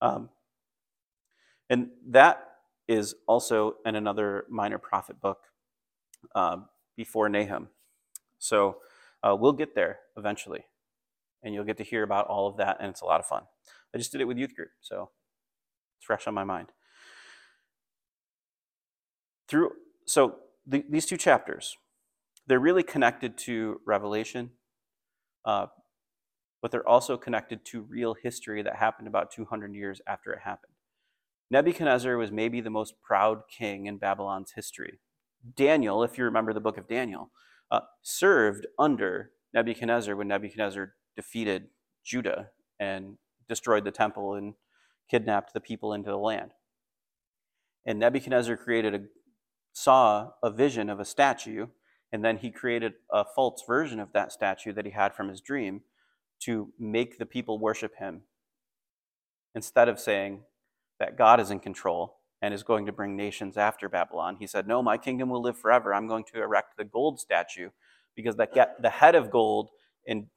Um, 0.00 0.30
and 1.68 1.88
that 2.08 2.46
is 2.88 3.14
also 3.26 3.76
in 3.84 3.96
another 3.96 4.44
minor 4.48 4.78
prophet 4.78 5.20
book 5.20 5.38
uh, 6.34 6.58
before 6.96 7.28
Nahum. 7.28 7.68
So 8.38 8.78
uh, 9.22 9.36
we'll 9.38 9.52
get 9.52 9.74
there 9.74 10.00
eventually, 10.16 10.66
and 11.42 11.54
you'll 11.54 11.64
get 11.64 11.78
to 11.78 11.84
hear 11.84 12.02
about 12.02 12.26
all 12.26 12.46
of 12.46 12.56
that, 12.58 12.76
and 12.80 12.90
it's 12.90 13.00
a 13.00 13.06
lot 13.06 13.20
of 13.20 13.26
fun. 13.26 13.42
I 13.94 13.98
just 13.98 14.12
did 14.12 14.20
it 14.20 14.26
with 14.26 14.38
youth 14.38 14.54
group, 14.54 14.70
so 14.80 15.10
it's 15.98 16.06
fresh 16.06 16.26
on 16.26 16.34
my 16.34 16.44
mind. 16.44 16.68
Through 19.48 19.72
so 20.06 20.36
the, 20.66 20.84
these 20.88 21.06
two 21.06 21.16
chapters, 21.16 21.76
they're 22.46 22.60
really 22.60 22.82
connected 22.82 23.36
to 23.38 23.80
Revelation, 23.86 24.50
uh, 25.44 25.66
but 26.62 26.70
they're 26.70 26.88
also 26.88 27.16
connected 27.16 27.64
to 27.66 27.82
real 27.82 28.14
history 28.14 28.62
that 28.62 28.76
happened 28.76 29.08
about 29.08 29.30
200 29.30 29.74
years 29.74 30.00
after 30.06 30.32
it 30.32 30.40
happened. 30.44 30.72
Nebuchadnezzar 31.50 32.16
was 32.16 32.32
maybe 32.32 32.60
the 32.60 32.70
most 32.70 32.94
proud 33.02 33.42
king 33.48 33.86
in 33.86 33.98
Babylon's 33.98 34.52
history. 34.56 34.98
Daniel, 35.54 36.02
if 36.02 36.18
you 36.18 36.24
remember 36.24 36.52
the 36.52 36.60
book 36.60 36.76
of 36.76 36.88
Daniel, 36.88 37.30
uh, 37.70 37.80
served 38.02 38.66
under 38.78 39.30
Nebuchadnezzar 39.54 40.16
when 40.16 40.28
Nebuchadnezzar 40.28 40.94
defeated 41.14 41.68
Judah 42.04 42.50
and 42.80 43.16
destroyed 43.48 43.84
the 43.84 43.92
temple 43.92 44.34
and 44.34 44.54
kidnapped 45.08 45.54
the 45.54 45.60
people 45.60 45.92
into 45.92 46.10
the 46.10 46.18
land. 46.18 46.52
And 47.84 48.00
Nebuchadnezzar 48.00 48.56
created 48.56 48.94
a 48.94 49.00
saw 49.76 50.30
a 50.42 50.50
vision 50.50 50.88
of 50.88 51.00
a 51.00 51.04
statue, 51.04 51.66
and 52.10 52.24
then 52.24 52.38
he 52.38 52.50
created 52.50 52.94
a 53.10 53.24
false 53.24 53.62
version 53.66 54.00
of 54.00 54.12
that 54.12 54.32
statue 54.32 54.72
that 54.72 54.86
he 54.86 54.92
had 54.92 55.14
from 55.14 55.28
his 55.28 55.40
dream 55.40 55.82
to 56.40 56.72
make 56.78 57.18
the 57.18 57.26
people 57.26 57.58
worship 57.58 57.96
him. 57.98 58.22
Instead 59.54 59.88
of 59.88 59.98
saying, 59.98 60.42
that 60.98 61.16
God 61.16 61.40
is 61.40 61.50
in 61.50 61.60
control 61.60 62.18
and 62.42 62.52
is 62.52 62.62
going 62.62 62.86
to 62.86 62.92
bring 62.92 63.16
nations 63.16 63.56
after 63.56 63.88
Babylon. 63.88 64.36
He 64.38 64.46
said, 64.46 64.66
No, 64.66 64.82
my 64.82 64.98
kingdom 64.98 65.30
will 65.30 65.42
live 65.42 65.58
forever. 65.58 65.94
I'm 65.94 66.08
going 66.08 66.24
to 66.32 66.42
erect 66.42 66.76
the 66.76 66.84
gold 66.84 67.20
statue 67.20 67.70
because 68.14 68.36
the 68.36 68.90
head 68.90 69.14
of 69.14 69.30
gold 69.30 69.70
in 70.04 70.28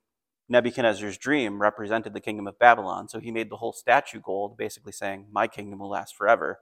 Nebuchadnezzar's 0.50 1.18
dream 1.18 1.62
represented 1.62 2.14
the 2.14 2.20
kingdom 2.20 2.48
of 2.48 2.60
Babylon. 2.60 3.08
So 3.08 3.20
he 3.20 3.32
made 3.32 3.50
the 3.50 3.58
whole 3.58 3.74
statue 3.74 4.20
gold, 4.20 4.58
basically 4.58 4.92
saying, 4.92 5.28
My 5.32 5.48
kingdom 5.48 5.80
will 5.80 5.90
last 5.90 6.16
forever. 6.16 6.60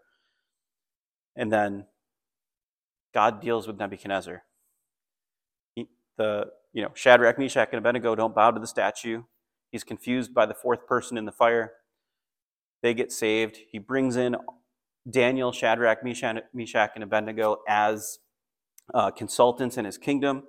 And 1.35 1.51
then 1.51 1.85
God 3.17 3.41
deals 3.41 3.65
with 3.65 3.80
Nebuchadnezzar. 3.80 4.43
He, 5.73 5.88
the 6.17 6.51
you 6.71 6.84
know 6.84 6.91
Shadrach, 6.93 7.39
Meshach, 7.39 7.69
and 7.71 7.80
Abednego 7.80 8.13
don't 8.13 8.36
bow 8.36 8.51
to 8.51 8.60
the 8.60 8.67
statue. 8.67 9.23
He's 9.71 9.84
confused 9.84 10.36
by 10.36 10.45
the 10.45 10.53
fourth 10.53 10.86
person 10.86 11.17
in 11.17 11.25
the 11.25 11.32
fire. 11.32 11.71
They 12.84 12.93
get 12.93 13.12
saved. 13.12 13.58
He 13.71 13.80
brings 13.80 14.17
in 14.17 14.36
Daniel, 15.10 15.51
Shadrach, 15.51 16.03
Meshach, 16.03 16.91
and 16.93 17.03
Abednego 17.03 17.58
as 17.67 18.19
uh, 18.93 19.10
consultants 19.10 19.77
in 19.77 19.86
his 19.86 19.97
kingdom. 19.97 20.43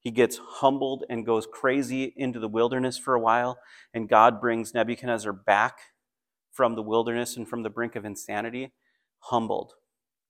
He 0.00 0.10
gets 0.10 0.40
humbled 0.44 1.04
and 1.08 1.24
goes 1.24 1.46
crazy 1.46 2.14
into 2.16 2.40
the 2.40 2.48
wilderness 2.48 2.98
for 2.98 3.14
a 3.14 3.20
while, 3.20 3.60
and 3.94 4.08
God 4.08 4.40
brings 4.40 4.74
Nebuchadnezzar 4.74 5.32
back 5.32 5.78
from 6.50 6.74
the 6.74 6.82
wilderness 6.82 7.36
and 7.36 7.48
from 7.48 7.62
the 7.62 7.70
brink 7.70 7.94
of 7.94 8.04
insanity, 8.04 8.72
humbled, 9.20 9.74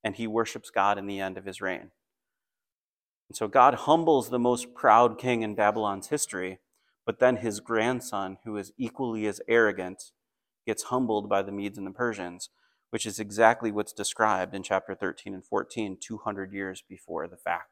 and 0.03 0.17
he 0.17 0.27
worships 0.27 0.71
God 0.71 0.99
in 0.99 1.07
the 1.07 1.21
end 1.21 1.37
of 1.37 1.45
his 1.45 1.61
reign. 1.61 1.91
And 3.29 3.37
so 3.37 3.47
God 3.49 3.75
humbles 3.75 4.31
the 4.31 4.39
most 4.39 4.75
proud 4.75 5.19
king 5.19 5.43
in 5.43 5.55
Babylon's 5.55 6.09
history, 6.09 6.61
but 7.05 7.19
then 7.19 7.37
his 7.37 7.61
grandson, 7.61 8.39
who 8.45 8.57
is 8.57 8.73
equally 8.79 9.27
as 9.27 9.41
arrogant, 9.49 10.13
gets 10.67 10.85
humbled 10.85 11.29
by 11.29 11.43
the 11.43 11.53
Medes 11.53 11.79
and 11.79 11.87
the 11.87 11.91
Persians, 11.91 12.51
which 12.91 13.05
is 13.05 13.21
exactly 13.21 13.71
what's 13.71 13.93
described 13.93 14.55
in 14.55 14.63
chapter 14.63 14.95
13 14.95 15.35
and 15.35 15.45
14, 15.45 15.99
200 16.01 16.53
years 16.53 16.83
before 16.89 17.29
the 17.29 17.37
fact. 17.37 17.71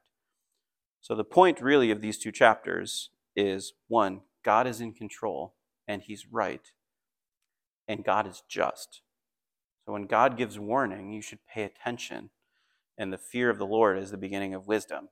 So, 1.01 1.15
the 1.15 1.25
point 1.25 1.61
really 1.61 1.91
of 1.91 2.01
these 2.01 2.19
two 2.19 2.33
chapters 2.33 3.11
is 3.35 3.75
one, 3.89 4.23
God 4.45 4.67
is 4.67 4.81
in 4.81 4.93
control 4.93 5.55
and 5.87 6.03
he's 6.03 6.27
right, 6.27 6.73
and 7.87 8.05
God 8.05 8.27
is 8.27 8.43
just. 8.49 9.03
So, 9.87 9.93
when 9.93 10.07
God 10.07 10.37
gives 10.37 10.59
warning, 10.59 11.13
you 11.13 11.23
should 11.23 11.47
pay 11.47 11.63
attention, 11.63 12.31
and 12.99 13.13
the 13.13 13.19
fear 13.19 13.51
of 13.51 13.59
the 13.59 13.67
Lord 13.67 13.99
is 13.99 14.11
the 14.11 14.17
beginning 14.17 14.53
of 14.53 14.67
wisdom. 14.67 15.09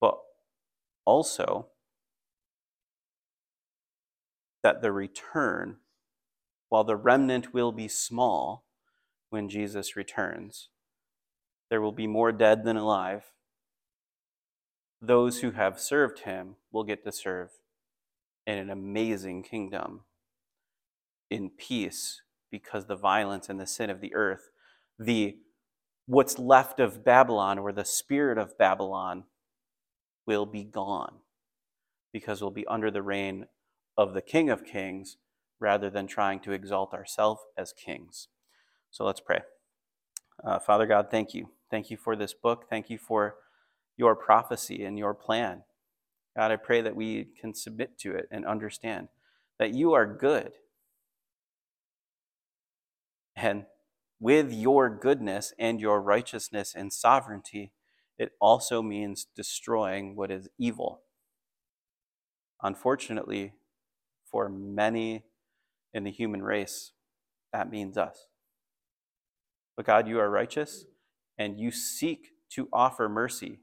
But 0.00 0.18
also, 1.04 1.66
that 4.62 4.80
the 4.80 4.92
return 4.92 5.78
while 6.68 6.84
the 6.84 6.96
remnant 6.96 7.52
will 7.52 7.72
be 7.72 7.88
small 7.88 8.64
when 9.30 9.48
Jesus 9.48 9.96
returns. 9.96 10.68
There 11.68 11.80
will 11.80 11.92
be 11.92 12.06
more 12.06 12.30
dead 12.30 12.64
than 12.64 12.76
alive. 12.76 13.24
Those 15.02 15.40
who 15.40 15.52
have 15.52 15.80
served 15.80 16.20
him 16.20 16.56
will 16.70 16.84
get 16.84 17.04
to 17.04 17.12
serve 17.12 17.50
in 18.46 18.58
an 18.58 18.70
amazing 18.70 19.42
kingdom 19.42 20.02
in 21.28 21.50
peace 21.50 22.22
because 22.50 22.86
the 22.86 22.96
violence 22.96 23.48
and 23.48 23.60
the 23.60 23.66
sin 23.66 23.90
of 23.90 24.00
the 24.00 24.14
earth, 24.14 24.50
the 24.98 25.36
what's 26.06 26.38
left 26.38 26.80
of 26.80 27.04
Babylon 27.04 27.58
or 27.58 27.72
the 27.72 27.84
spirit 27.84 28.38
of 28.38 28.58
Babylon 28.58 29.24
will 30.26 30.46
be 30.46 30.64
gone 30.64 31.18
because 32.12 32.40
we'll 32.40 32.50
be 32.50 32.66
under 32.66 32.90
the 32.90 33.02
reign 33.02 33.46
of 33.96 34.14
the 34.14 34.22
King 34.22 34.50
of 34.50 34.64
Kings 34.64 35.16
rather 35.60 35.90
than 35.90 36.06
trying 36.06 36.40
to 36.40 36.52
exalt 36.52 36.94
ourselves 36.94 37.42
as 37.56 37.72
kings. 37.72 38.28
So 38.90 39.04
let's 39.04 39.20
pray. 39.20 39.40
Uh, 40.42 40.58
Father 40.58 40.86
God, 40.86 41.08
thank 41.10 41.34
you. 41.34 41.50
Thank 41.70 41.90
you 41.90 41.96
for 41.96 42.16
this 42.16 42.34
book. 42.34 42.64
Thank 42.68 42.90
you 42.90 42.98
for 42.98 43.36
your 43.96 44.16
prophecy 44.16 44.84
and 44.84 44.98
your 44.98 45.14
plan. 45.14 45.62
God, 46.36 46.50
I 46.50 46.56
pray 46.56 46.80
that 46.80 46.96
we 46.96 47.28
can 47.40 47.54
submit 47.54 47.98
to 47.98 48.14
it 48.14 48.26
and 48.30 48.46
understand 48.46 49.08
that 49.58 49.74
you 49.74 49.92
are 49.92 50.06
good. 50.06 50.52
And 53.40 53.64
with 54.20 54.52
your 54.52 54.90
goodness 54.90 55.54
and 55.58 55.80
your 55.80 56.02
righteousness 56.02 56.74
and 56.76 56.92
sovereignty, 56.92 57.72
it 58.18 58.32
also 58.38 58.82
means 58.82 59.26
destroying 59.34 60.14
what 60.14 60.30
is 60.30 60.48
evil. 60.58 61.00
Unfortunately, 62.62 63.54
for 64.30 64.50
many 64.50 65.24
in 65.94 66.04
the 66.04 66.10
human 66.10 66.42
race, 66.42 66.92
that 67.52 67.70
means 67.70 67.96
us. 67.96 68.26
But 69.74 69.86
God, 69.86 70.06
you 70.06 70.20
are 70.20 70.28
righteous 70.28 70.84
and 71.38 71.58
you 71.58 71.70
seek 71.70 72.32
to 72.50 72.68
offer 72.74 73.08
mercy. 73.08 73.60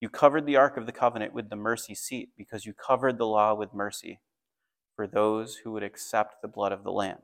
You 0.00 0.08
covered 0.08 0.46
the 0.46 0.56
Ark 0.56 0.76
of 0.76 0.86
the 0.86 0.92
Covenant 0.92 1.34
with 1.34 1.50
the 1.50 1.56
mercy 1.56 1.96
seat 1.96 2.30
because 2.38 2.64
you 2.64 2.74
covered 2.74 3.18
the 3.18 3.26
law 3.26 3.54
with 3.54 3.74
mercy 3.74 4.20
for 4.94 5.08
those 5.08 5.56
who 5.56 5.72
would 5.72 5.82
accept 5.82 6.42
the 6.42 6.48
blood 6.48 6.70
of 6.70 6.84
the 6.84 6.92
Lamb. 6.92 7.18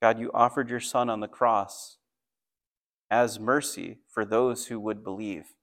God, 0.00 0.18
you 0.18 0.30
offered 0.32 0.70
your 0.70 0.80
Son 0.80 1.10
on 1.10 1.20
the 1.20 1.28
cross 1.28 1.98
as 3.10 3.38
mercy 3.38 3.98
for 4.08 4.24
those 4.24 4.66
who 4.66 4.80
would 4.80 5.04
believe. 5.04 5.54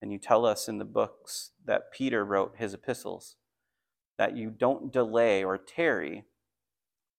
And 0.00 0.12
you 0.12 0.18
tell 0.18 0.46
us 0.46 0.68
in 0.68 0.78
the 0.78 0.84
books 0.84 1.50
that 1.64 1.92
Peter 1.92 2.24
wrote 2.24 2.54
his 2.56 2.72
epistles 2.72 3.36
that 4.16 4.36
you 4.36 4.50
don't 4.50 4.92
delay 4.92 5.42
or 5.42 5.58
tarry. 5.58 6.24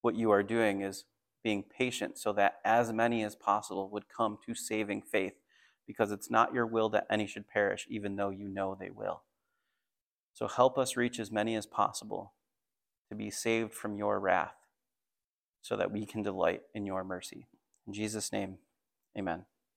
What 0.02 0.16
you 0.16 0.32
are 0.32 0.44
doing 0.44 0.82
is 0.82 1.06
being 1.44 1.64
patient 1.64 2.18
so 2.18 2.32
that 2.34 2.60
as 2.64 2.94
many 2.94 3.24
as 3.24 3.36
possible 3.36 3.90
would 3.90 4.08
come 4.08 4.38
to 4.46 4.56
saving 4.56 5.02
faith, 5.02 5.34
because 5.88 6.12
it's 6.12 6.30
not 6.30 6.54
your 6.54 6.66
will 6.66 6.90
that 6.90 7.08
any 7.10 7.28
should 7.28 7.48
perish, 7.48 7.88
even 7.90 8.16
though 8.16 8.30
you 8.30 8.48
know 8.48 8.78
they 8.80 8.92
will. 8.92 9.24
So 10.34 10.48
help 10.48 10.78
us 10.78 10.96
reach 10.96 11.20
as 11.20 11.32
many 11.32 11.56
as 11.56 11.66
possible 11.66 12.34
to 13.10 13.16
be 13.16 13.30
saved 13.30 13.74
from 13.74 13.98
your 13.98 14.20
wrath 14.20 14.61
so 15.62 15.76
that 15.78 15.92
we 15.92 16.06
can 16.06 16.24
delight 16.24 16.62
in 16.74 16.86
your 16.86 17.04
mercy. 17.04 17.48
In 17.88 17.94
Jesus' 17.94 18.32
name, 18.32 18.58
amen. 19.18 19.46